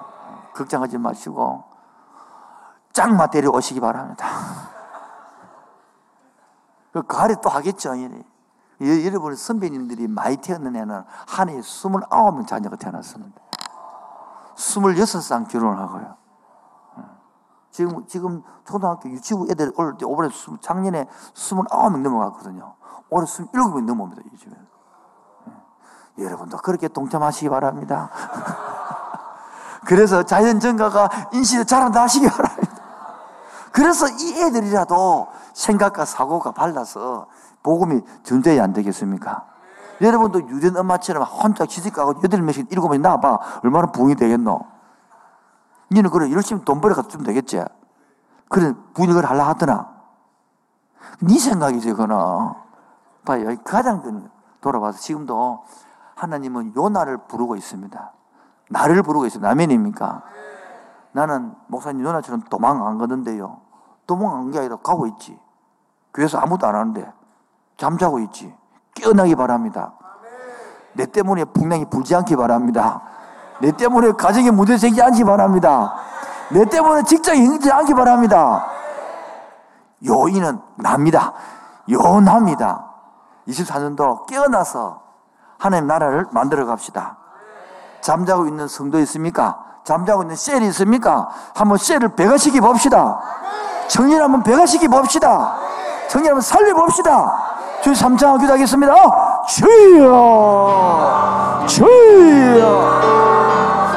걱정하지 0.55 0.97
마시고, 0.97 1.63
짱마 2.91 3.27
데려오시기 3.27 3.79
바랍니다. 3.79 4.25
그 6.91 7.03
가을에 7.03 7.35
또 7.43 7.49
하겠죠. 7.49 7.93
여러분 9.05 9.35
선배님들이 9.35 10.07
많이 10.07 10.37
태어난 10.37 10.75
애는 10.75 11.03
한 11.27 11.49
해에 11.49 11.59
29명 11.59 12.47
자녀가 12.47 12.77
태어났습니다. 12.77 13.39
26쌍 14.55 15.47
결혼을 15.47 15.77
하고요. 15.77 16.20
지금, 17.71 18.05
지금 18.05 18.43
초등학교 18.65 19.09
유치부 19.09 19.47
애들 19.49 19.73
올 19.77 19.97
때, 19.97 20.05
올해 20.05 20.29
작년에 20.61 21.07
29명 21.33 22.01
넘어갔거든요. 22.01 22.75
올해 23.09 23.25
27명 23.25 23.83
넘어옵니다, 23.85 24.21
요즘에. 24.31 24.55
네. 26.15 26.25
여러분도 26.25 26.57
그렇게 26.57 26.87
동참하시기 26.87 27.49
바랍니다. 27.49 28.09
그래서 29.87 30.23
자연 30.23 30.59
증가가 30.59 31.09
인식을 31.33 31.65
잘한다 31.65 32.03
하시기 32.03 32.29
바랍니다. 32.29 32.71
그래서 33.71 34.07
이 34.07 34.37
애들이라도 34.37 35.27
생각과 35.53 36.05
사고가 36.05 36.51
발라서 36.51 37.27
복음이 37.63 38.01
존재해야 38.23 38.63
안 38.63 38.73
되겠습니까? 38.73 39.45
여러분도 40.01 40.49
유전 40.49 40.75
엄마처럼 40.77 41.23
혼자 41.23 41.65
시집가고 41.65 42.21
여덟 42.23 42.41
명씩 42.41 42.71
일곱 42.71 42.89
명씩 42.89 43.01
낳아봐. 43.01 43.39
얼마나 43.63 43.87
부흥이 43.87 44.15
되겠노? 44.15 44.70
니는 45.91 46.09
그래 46.09 46.31
열심히 46.31 46.63
돈 46.63 46.79
벌어가 46.81 47.01
좀 47.03 47.23
되겠지. 47.23 47.63
그래 48.49 48.73
분익을 48.93 49.25
하려 49.25 49.43
하더나. 49.43 49.89
네 51.21 51.37
생각이지 51.37 51.91
그거는. 51.91 52.15
봐요. 53.25 53.55
가장 53.63 54.29
돌아봐서 54.61 54.97
지금도 54.99 55.63
하나님은 56.15 56.73
요나를 56.75 57.17
부르고 57.27 57.55
있습니다. 57.55 58.11
나를 58.69 59.03
부르고 59.03 59.25
있습니다. 59.25 59.49
아멘입니까? 59.49 60.23
나는 61.11 61.53
목사님 61.67 62.05
요나처럼 62.05 62.41
도망 62.49 62.85
안 62.87 62.97
가는데요. 62.97 63.59
도망 64.07 64.35
안 64.37 64.51
게 64.51 64.59
아니라 64.59 64.77
가고 64.77 65.07
있지. 65.07 65.37
교회에서 66.13 66.37
아무도 66.39 66.65
안 66.67 66.75
하는데 66.75 67.11
잠자고 67.77 68.19
있지. 68.19 68.53
깨어나기 68.93 69.35
바랍니다. 69.35 69.93
내 70.93 71.05
때문에 71.05 71.45
풍랑이 71.45 71.85
불지 71.89 72.15
않기 72.15 72.35
바랍니다. 72.35 73.01
내 73.61 73.71
때문에 73.71 74.11
가정에 74.13 74.51
문제 74.51 74.77
생기지 74.77 75.01
않기 75.01 75.23
바랍니다. 75.23 75.93
내 76.49 76.65
때문에 76.65 77.03
직장이 77.03 77.41
힘들지 77.41 77.71
않기 77.71 77.93
바랍니다. 77.93 78.67
요인은 80.05 80.59
납니다. 80.77 81.33
요납니다. 81.89 82.87
24년도 83.47 84.25
깨어나서 84.25 85.01
하나님 85.57 85.87
나라를 85.87 86.25
만들어 86.31 86.65
갑시다. 86.65 87.17
잠자고 88.01 88.47
있는 88.47 88.67
성도 88.67 88.99
있습니까? 88.99 89.59
잠자고 89.83 90.23
있는 90.23 90.35
셀이 90.35 90.65
있습니까? 90.67 91.29
한번 91.55 91.77
셀을 91.77 92.15
배가시키 92.15 92.59
봅시다. 92.59 93.19
정리를 93.87 94.23
한번 94.23 94.43
배가시키 94.43 94.87
봅시다. 94.87 95.55
정리 96.07 96.27
한번 96.27 96.41
살려 96.41 96.73
봅시다. 96.73 97.51
주의 97.81 97.95
삼창 97.95 98.37
기도하겠습니다. 98.37 98.93
주여! 99.47 101.01
주여! 101.67 103.20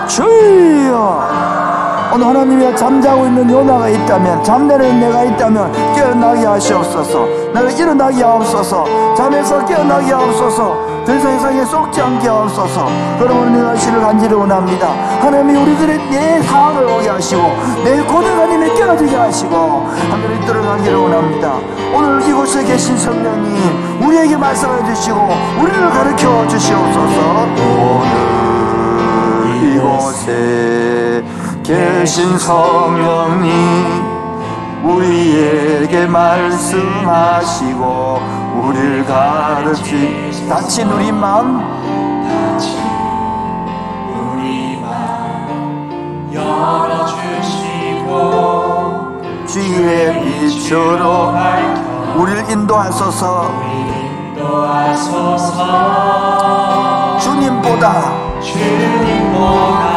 주여! 0.07 1.45
오늘 2.15 2.29
하나님이 2.29 2.77
잠자고 2.77 3.27
있는 3.27 3.51
요나가 3.51 3.89
있다면 3.89 4.45
잠자는 4.45 5.01
내가 5.01 5.25
있다면 5.25 5.95
깨어나게 5.95 6.47
하시옵소서. 6.47 7.27
내가 7.53 7.69
일어나게 7.71 8.23
하옵소서. 8.23 9.15
잠에서 9.17 9.65
깨어나게 9.65 10.13
하옵소서. 10.13 10.95
더 11.05 11.15
이상 11.15 11.33
세상에 11.33 11.65
쏙지 11.65 12.01
않게 12.01 12.29
하옵소서. 12.29 12.89
그러므로 13.19 13.51
내가 13.51 13.77
시를 13.77 14.01
간절히 14.01 14.33
원합니다. 14.35 14.93
하나님이 15.21 15.59
우리들의 15.59 15.99
내 16.11 16.41
상황을 16.43 16.85
오게 16.85 17.09
하시고 17.09 17.43
내 17.83 18.01
고뇌가님이 18.03 18.75
깨어지게 18.75 19.17
하시고 19.17 19.89
하늘에 20.11 20.41
들어가기를 20.47 20.97
원합니다. 20.97 21.55
오늘 21.95 22.23
이곳에 22.29 22.65
계신 22.65 22.97
성령님 22.97 24.03
우리에게 24.07 24.37
말씀해 24.37 24.85
주시고 24.95 25.19
우리를 25.61 25.91
가르쳐 25.91 26.47
주시옵소서. 26.47 27.43
오늘 27.57 28.44
이곳에 29.65 31.25
계신 31.63 32.37
성령님 32.39 33.53
우리에게 34.85 36.07
말씀하시고 36.07 37.75
우리를 38.63 39.05
가르치 39.07 40.47
다친 40.49 40.91
우리 40.91 41.11
마음. 41.11 41.59
다친 42.29 42.79
우리 44.13 44.79
마음 44.81 46.31
열어주시고 46.33 47.63
주의 49.47 50.23
빛으로 50.23 51.35
우리를 52.17 52.51
인도하소서. 52.51 53.51
인도하소서. 54.35 55.55
주님보다 57.19 58.34
주님보다 58.45 59.95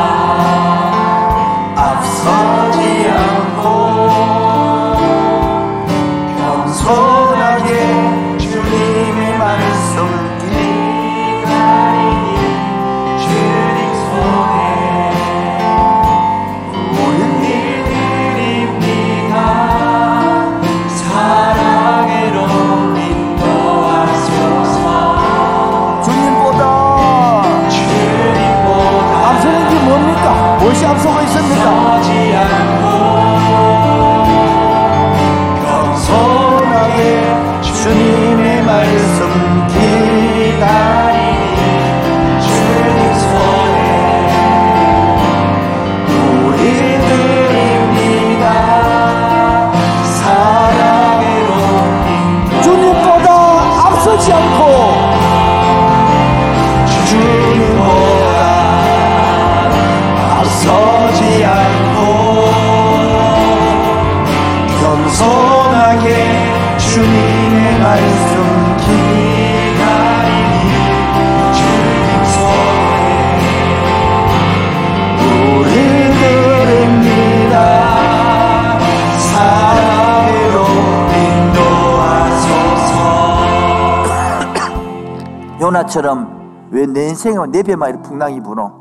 요나처럼 85.68 86.70
왜 86.72 86.86
내 86.86 87.10
인생은 87.10 87.52
내 87.52 87.62
배만 87.64 87.90
이렇게 87.90 88.04
풍랑이 88.08 88.42
부노? 88.42 88.72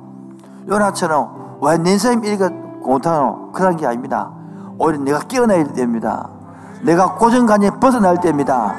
요나처럼 0.68 1.58
왜 1.60 1.76
내 1.78 1.92
인생이 1.92 2.26
이렇게 2.28 2.48
못하노? 2.84 3.50
그런 3.52 3.76
게 3.76 3.86
아닙니다. 3.86 4.30
오히려 4.78 4.98
내가 5.02 5.18
깨어나야 5.20 5.64
됩니다. 5.72 6.28
내가 6.82 7.14
고정관념에 7.16 7.80
벗어날 7.80 8.20
때입니다. 8.20 8.74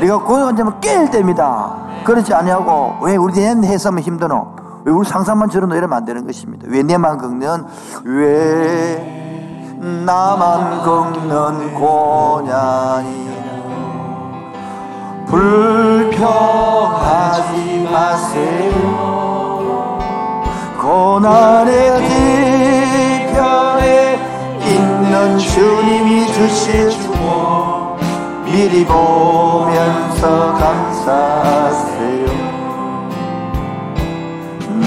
내가 0.00 0.18
고정관념을 0.18 0.72
깰 0.80 1.10
때입니다. 1.10 1.74
그렇지 2.04 2.32
아니하고 2.32 3.04
왜 3.04 3.16
우리 3.16 3.32
내 3.34 3.48
해서면 3.66 4.02
힘드노? 4.04 4.46
왜 4.84 4.92
우리 4.92 5.08
상상만 5.08 5.48
이러면 5.76 5.92
안 5.94 6.04
되는 6.04 6.24
것입니다. 6.26 6.66
왜 6.70 6.82
내만 6.84 7.18
긁는 7.18 7.64
왜 8.04 9.78
나만 10.06 10.82
긁는 10.82 11.74
고냐니 11.74 13.27
불평하지 15.30 16.98
마세요. 17.90 19.08
고난의 20.80 21.98
뒤편에 23.28 24.18
있는 24.64 25.38
주님 25.38 26.26
주실 26.32 26.90
주모 26.90 27.96
미리 28.44 28.84
보면서 28.86 30.54
감사하세요 30.54 32.26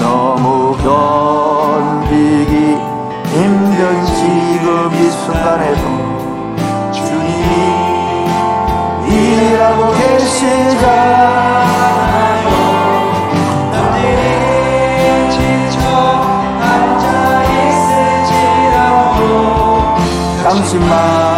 너무 0.00 0.76
견디기 0.82 2.52
힘든 3.32 4.04
지금 4.06 4.90
이 4.92 5.08
순간에도 5.10 5.91
당신만 20.42 21.31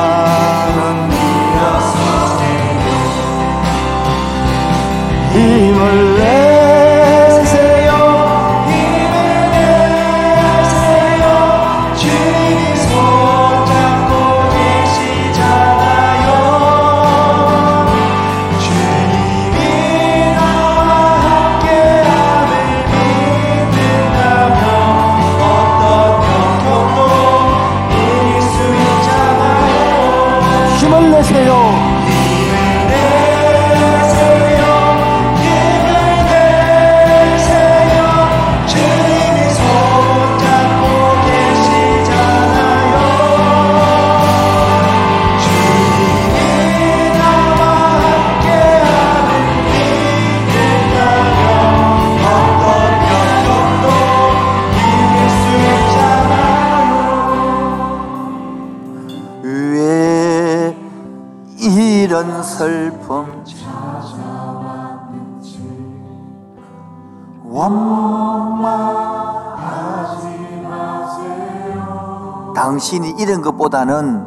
당신이 72.85 73.15
이런 73.19 73.41
것보다는 73.41 74.27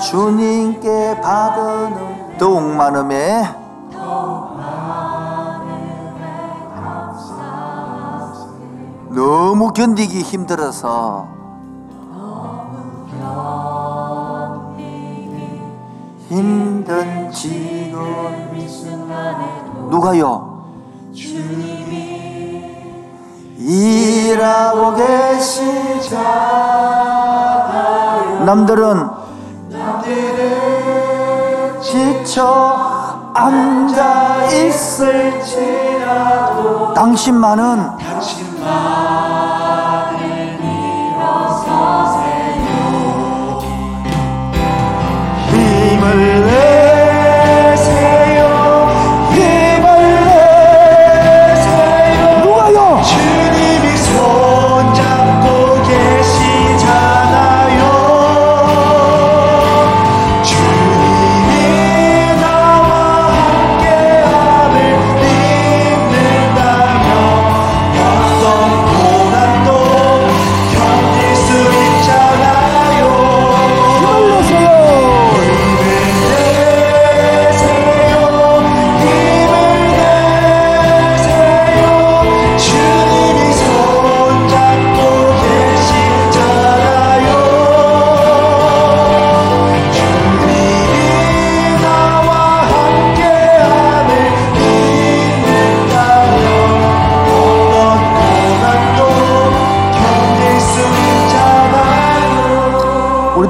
주님께 0.00 1.20
받은 1.20 2.38
더욱 2.38 2.62
많음에 2.62 3.44
너무 9.10 9.72
견디기 9.74 10.22
힘들어서 10.22 11.28
힘든 16.28 17.30
지금 17.30 18.50
이 18.56 18.66
순간에도 18.66 19.90
누가요? 19.90 20.53
일하고 24.84 24.94
계시잖아요 24.94 26.14
남들은 28.44 29.10
지쳐 31.80 33.30
앉아 33.34 34.44
있을지라도 34.52 36.04
당신만은 36.94 37.98
힘을 37.98 38.20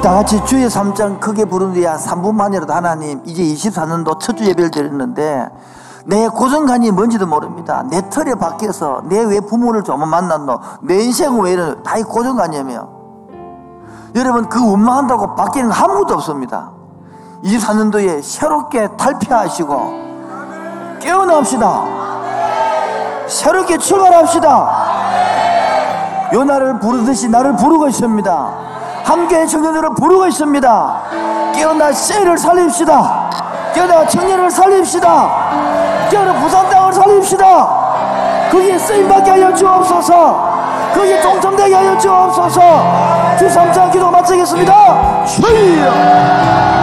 다 0.05 0.13
같이 0.13 0.39
주의 0.45 0.67
3장 0.67 1.19
크게 1.19 1.45
부르는데 1.45 1.83
한 1.87 1.97
3분만이라도 1.97 2.69
하나님 2.69 3.21
이제 3.25 3.41
24년도 3.41 4.19
첫 4.19 4.35
주 4.37 4.45
예배를 4.45 4.69
드렸는데 4.69 5.49
내 6.05 6.27
고정관이 6.27 6.91
뭔지도 6.91 7.25
모릅니다. 7.25 7.83
내 7.89 8.07
털에 8.07 8.35
박혀서 8.35 9.01
내 9.05 9.23
왜 9.25 9.39
부모를 9.39 9.83
잘못 9.83 10.05
만났노? 10.05 10.59
내 10.81 11.01
인생은 11.03 11.41
왜 11.41 11.53
이러노? 11.53 11.81
다이 11.81 12.03
고정관이며 12.03 12.87
여러분 14.15 14.47
그 14.47 14.63
원망한다고 14.69 15.33
바뀌는 15.33 15.69
거 15.69 15.75
아무것도 15.75 16.13
없습니다. 16.13 16.69
24년도에 17.43 18.21
새롭게 18.21 18.89
탈피하시고 18.97 19.91
깨어납시다. 20.99 21.83
새롭게 23.27 23.79
출발합시다. 23.79 24.69
요나를 26.31 26.79
부르듯이 26.79 27.27
나를 27.27 27.55
부르고 27.55 27.87
있습니다. 27.87 28.64
함께 29.05 29.45
청년들을 29.45 29.91
부르고 29.93 30.25
있습니다. 30.27 31.01
깨어나 31.53 31.91
셀을 31.91 32.37
살립시다. 32.37 33.29
깨어나 33.73 34.07
청년을 34.07 34.49
살립시다. 34.49 36.07
깨어나 36.09 36.33
부산 36.33 36.67
땅을 36.69 36.91
살립시다. 36.91 37.85
거기에 38.51 38.77
쓰임받게 38.79 39.29
하여 39.29 39.53
주옵소서. 39.53 40.55
거기에 40.95 41.21
동참되게 41.21 41.75
하여 41.75 41.97
주옵소서. 41.97 42.59
주 43.37 43.47
3장 43.47 43.91
기도 43.91 44.09
마치겠습니다. 44.09 45.25
주여! 45.25 46.74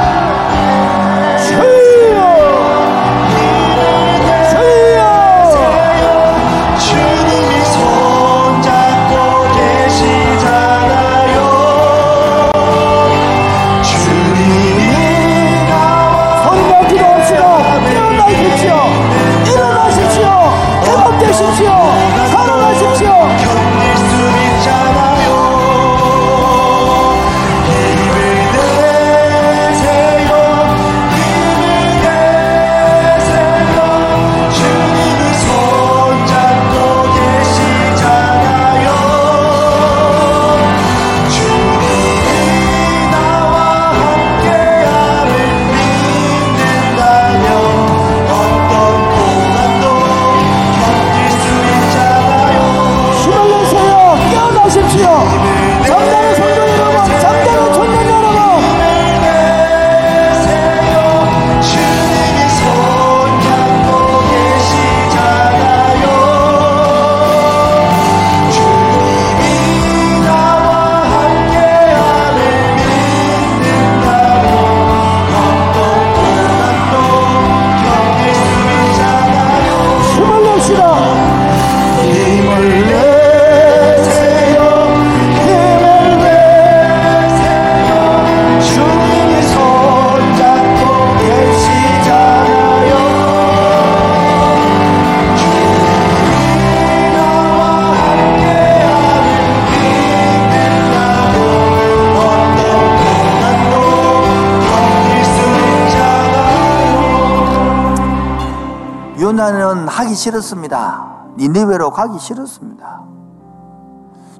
하기 110.02 110.14
싫었습니다. 110.14 111.22
니네웨로 111.36 111.90
가기 111.90 112.18
싫었습니다. 112.18 113.02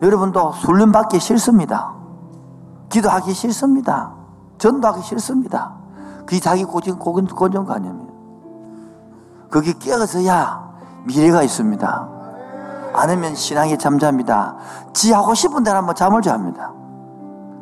여러분도 0.03 0.51
훈련 0.51 0.93
받기 0.93 1.21
싫습니다. 1.21 1.95
기도하기 2.89 3.33
싫습니다. 3.33 4.13
전도하기 4.59 5.03
싫습니다. 5.03 5.75
그게 6.27 6.41
자기 6.41 6.65
고정, 6.65 6.99
고정, 6.99 7.27
고정관념이에요. 7.27 8.13
거기 9.51 9.79
깨어서야 9.79 10.73
미래가 11.05 11.43
있습니다. 11.43 12.09
않으면 12.95 13.35
신앙이 13.35 13.79
잠잠니다. 13.79 14.57
지 14.93 15.13
하고 15.13 15.35
싶은 15.35 15.63
대로 15.63 15.79
한번 15.79 15.95
잠을 15.95 16.23
잡니다. 16.23 16.73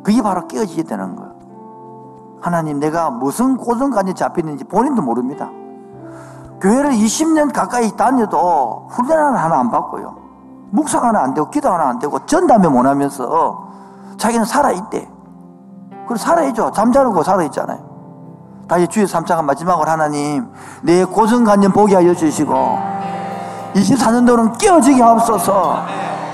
그게 0.03 0.21
바로 0.21 0.47
깨어지게 0.47 0.83
되는 0.83 1.15
거예요. 1.15 1.31
하나님, 2.41 2.79
내가 2.79 3.11
무슨 3.11 3.55
고정관념이 3.57 4.15
잡혔는지 4.15 4.63
본인도 4.63 5.01
모릅니다. 5.01 5.51
교회를 6.61 6.91
20년 6.91 7.51
가까이 7.51 7.91
다녀도 7.97 8.87
훈련 8.89 9.35
하나 9.35 9.59
안 9.59 9.71
받고요. 9.71 10.15
묵상 10.71 11.03
하나 11.03 11.21
안 11.23 11.33
되고, 11.33 11.49
기도 11.49 11.69
하나 11.69 11.89
안 11.89 11.99
되고, 11.99 12.19
전담회 12.25 12.69
못 12.69 12.85
하면서 12.85 13.67
자기는 14.17 14.45
살아있대. 14.45 15.09
그래, 16.07 16.17
살아있죠. 16.17 16.71
잠자는 16.71 17.21
살아있잖아요. 17.23 17.79
다시 18.67 18.87
주의 18.87 19.05
3차가 19.05 19.43
마지막으로 19.43 19.89
하나님, 19.89 20.47
내 20.81 21.03
고정관념 21.03 21.73
보게 21.73 21.95
하여 21.95 22.13
주시고, 22.13 22.79
24년 23.73 24.25
동안 24.27 24.53
깨어지게 24.53 25.01
하옵소서, 25.01 25.77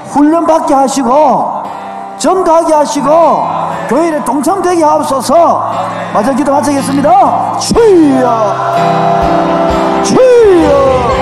훈련받게 0.09 0.73
하시고, 0.73 1.63
전도하게 2.17 2.73
하시고, 2.73 3.07
교회에 3.87 4.23
동참되게 4.23 4.83
하옵소서, 4.83 5.71
마저 6.13 6.33
기도 6.33 6.51
마치겠습니다. 6.51 7.57
주여! 7.59 8.75
주여! 10.03 11.16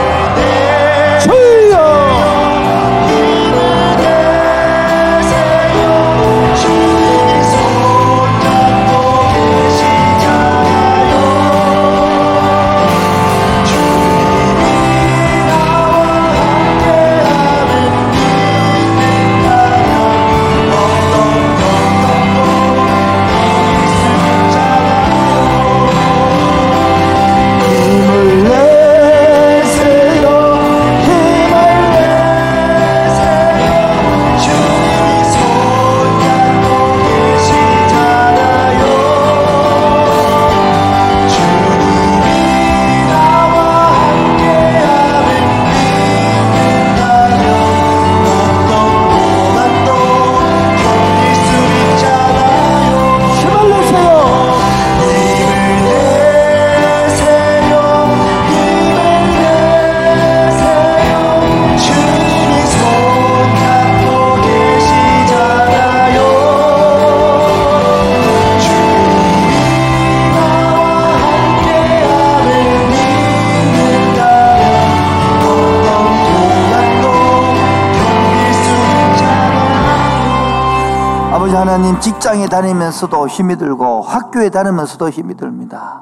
나님 81.95 82.01
직장에 82.01 82.47
다니면서도 82.47 83.27
힘이 83.27 83.55
들고 83.57 84.01
학교에 84.01 84.49
다니면서도 84.49 85.09
힘이 85.09 85.35
듭니다. 85.35 86.01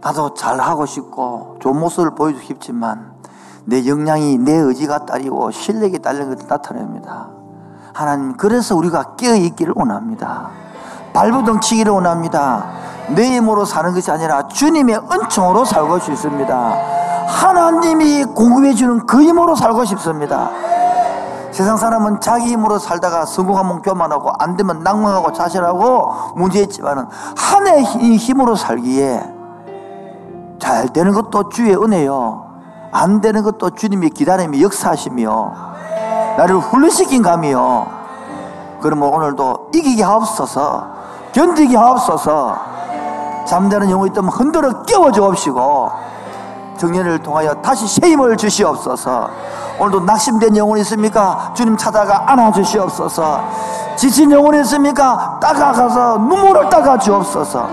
나도 0.00 0.34
잘하고 0.34 0.86
싶고 0.86 1.56
좋은 1.60 1.76
모습을 1.78 2.14
보여주고 2.14 2.44
싶지만 2.44 3.12
내 3.64 3.86
역량이 3.86 4.38
내 4.38 4.52
의지가 4.52 5.06
딸리고 5.06 5.50
실력이 5.50 5.98
딸린 5.98 6.32
것을 6.32 6.46
나타냅니다. 6.46 7.30
하나님 7.92 8.36
그래서 8.36 8.76
우리가 8.76 9.16
깨어있기를 9.16 9.74
원합니다. 9.76 10.50
발부둥 11.12 11.60
치기를 11.60 11.92
원합니다. 11.92 12.66
내 13.08 13.24
힘으로 13.36 13.64
사는 13.64 13.92
것이 13.92 14.10
아니라 14.10 14.46
주님의 14.46 15.00
은총으로 15.12 15.64
살고 15.64 15.98
싶습니다. 15.98 16.76
하나님이 17.26 18.24
공급해 18.24 18.74
주는 18.74 19.04
그 19.06 19.20
힘으로 19.22 19.56
살고 19.56 19.84
싶습니다. 19.84 20.50
세상 21.52 21.76
사람은 21.76 22.20
자기 22.20 22.46
힘으로 22.46 22.78
살다가 22.78 23.26
성공하면 23.26 23.82
교만하고 23.82 24.30
안 24.38 24.56
되면 24.56 24.82
낭망하고 24.82 25.32
자신하고 25.32 26.32
문제있지만은 26.36 27.06
힘- 27.84 28.14
힘으로 28.14 28.56
살기에 28.56 29.22
잘 30.58 30.88
되는 30.88 31.12
것도 31.12 31.50
주의 31.50 31.74
은혜요. 31.74 32.46
안 32.90 33.20
되는 33.20 33.42
것도 33.42 33.70
주님이 33.70 34.10
기다림이 34.10 34.62
역사하시며 34.62 35.52
나를 36.38 36.56
훈련시킨 36.58 37.22
감이요. 37.22 37.86
그러면 38.80 39.12
오늘도 39.12 39.70
이기게 39.74 40.02
하옵소서 40.02 40.86
견디게 41.32 41.76
하옵소서 41.76 42.56
잠자는 43.46 43.90
영혼이 43.90 44.10
있다면 44.10 44.30
흔들어 44.30 44.82
깨워 44.82 45.10
주옵시고 45.12 45.90
정년을 46.82 47.20
통하여 47.20 47.54
다시 47.54 47.86
새 47.86 48.10
힘을 48.10 48.36
주시옵소서. 48.36 49.30
오늘도 49.78 50.00
낙심된 50.00 50.56
영혼이 50.56 50.80
있습니까? 50.80 51.52
주님 51.54 51.76
찾아가 51.76 52.30
안아주시옵소서. 52.32 53.44
지친 53.94 54.32
영혼이 54.32 54.58
있습니까? 54.62 55.38
따가가서 55.40 56.18
눈물을 56.18 56.68
닦아 56.70 56.98
주옵소서. 56.98 57.68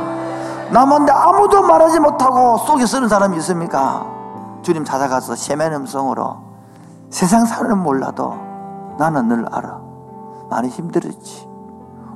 남한테 0.69 1.11
아무도 1.11 1.63
말하지 1.63 1.99
못하고 1.99 2.57
속에 2.59 2.85
쓰는 2.85 3.07
사람이 3.09 3.35
있습니까? 3.37 4.05
주님 4.61 4.85
찾아가서 4.85 5.35
세면 5.35 5.73
음성으로 5.73 6.37
세상 7.09 7.45
사는 7.45 7.75
몰라도 7.79 8.37
나는 8.99 9.27
늘 9.27 9.45
알아. 9.51 9.79
많이 10.51 10.69
힘들었지. 10.69 11.49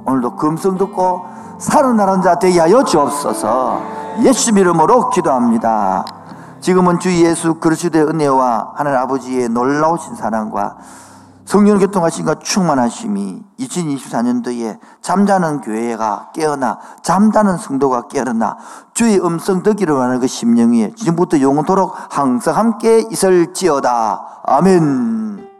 오늘도 0.05 0.35
금성 0.35 0.77
듣고 0.77 1.25
살아나는 1.57 2.21
자 2.21 2.35
되게 2.35 2.59
하여 2.59 2.83
주옵소서. 2.83 3.81
예수 4.21 4.51
이름으로 4.51 5.09
기도합니다. 5.09 6.05
지금은 6.63 6.99
주 6.99 7.13
예수 7.25 7.55
그리스도의 7.55 8.05
은혜와 8.05 8.71
하나님 8.75 8.97
아버지의 8.99 9.49
놀라우신 9.49 10.15
사랑과 10.15 10.77
성령 11.43 11.77
교통하신과 11.77 12.35
충만하심이 12.39 13.43
2024년도에 13.59 14.79
잠자는 15.01 15.59
교회가 15.59 16.31
깨어나 16.33 16.79
잠자는 17.01 17.57
성도가 17.57 18.07
깨어나 18.07 18.55
주의 18.93 19.19
음성 19.19 19.61
듣기를 19.61 19.93
원하는 19.93 20.21
그 20.21 20.27
심령 20.27 20.71
위에 20.71 20.93
지금부터 20.95 21.41
영원토록 21.41 21.93
항상 22.09 22.55
함께 22.55 23.03
있을지어다. 23.11 24.43
아멘. 24.45 25.52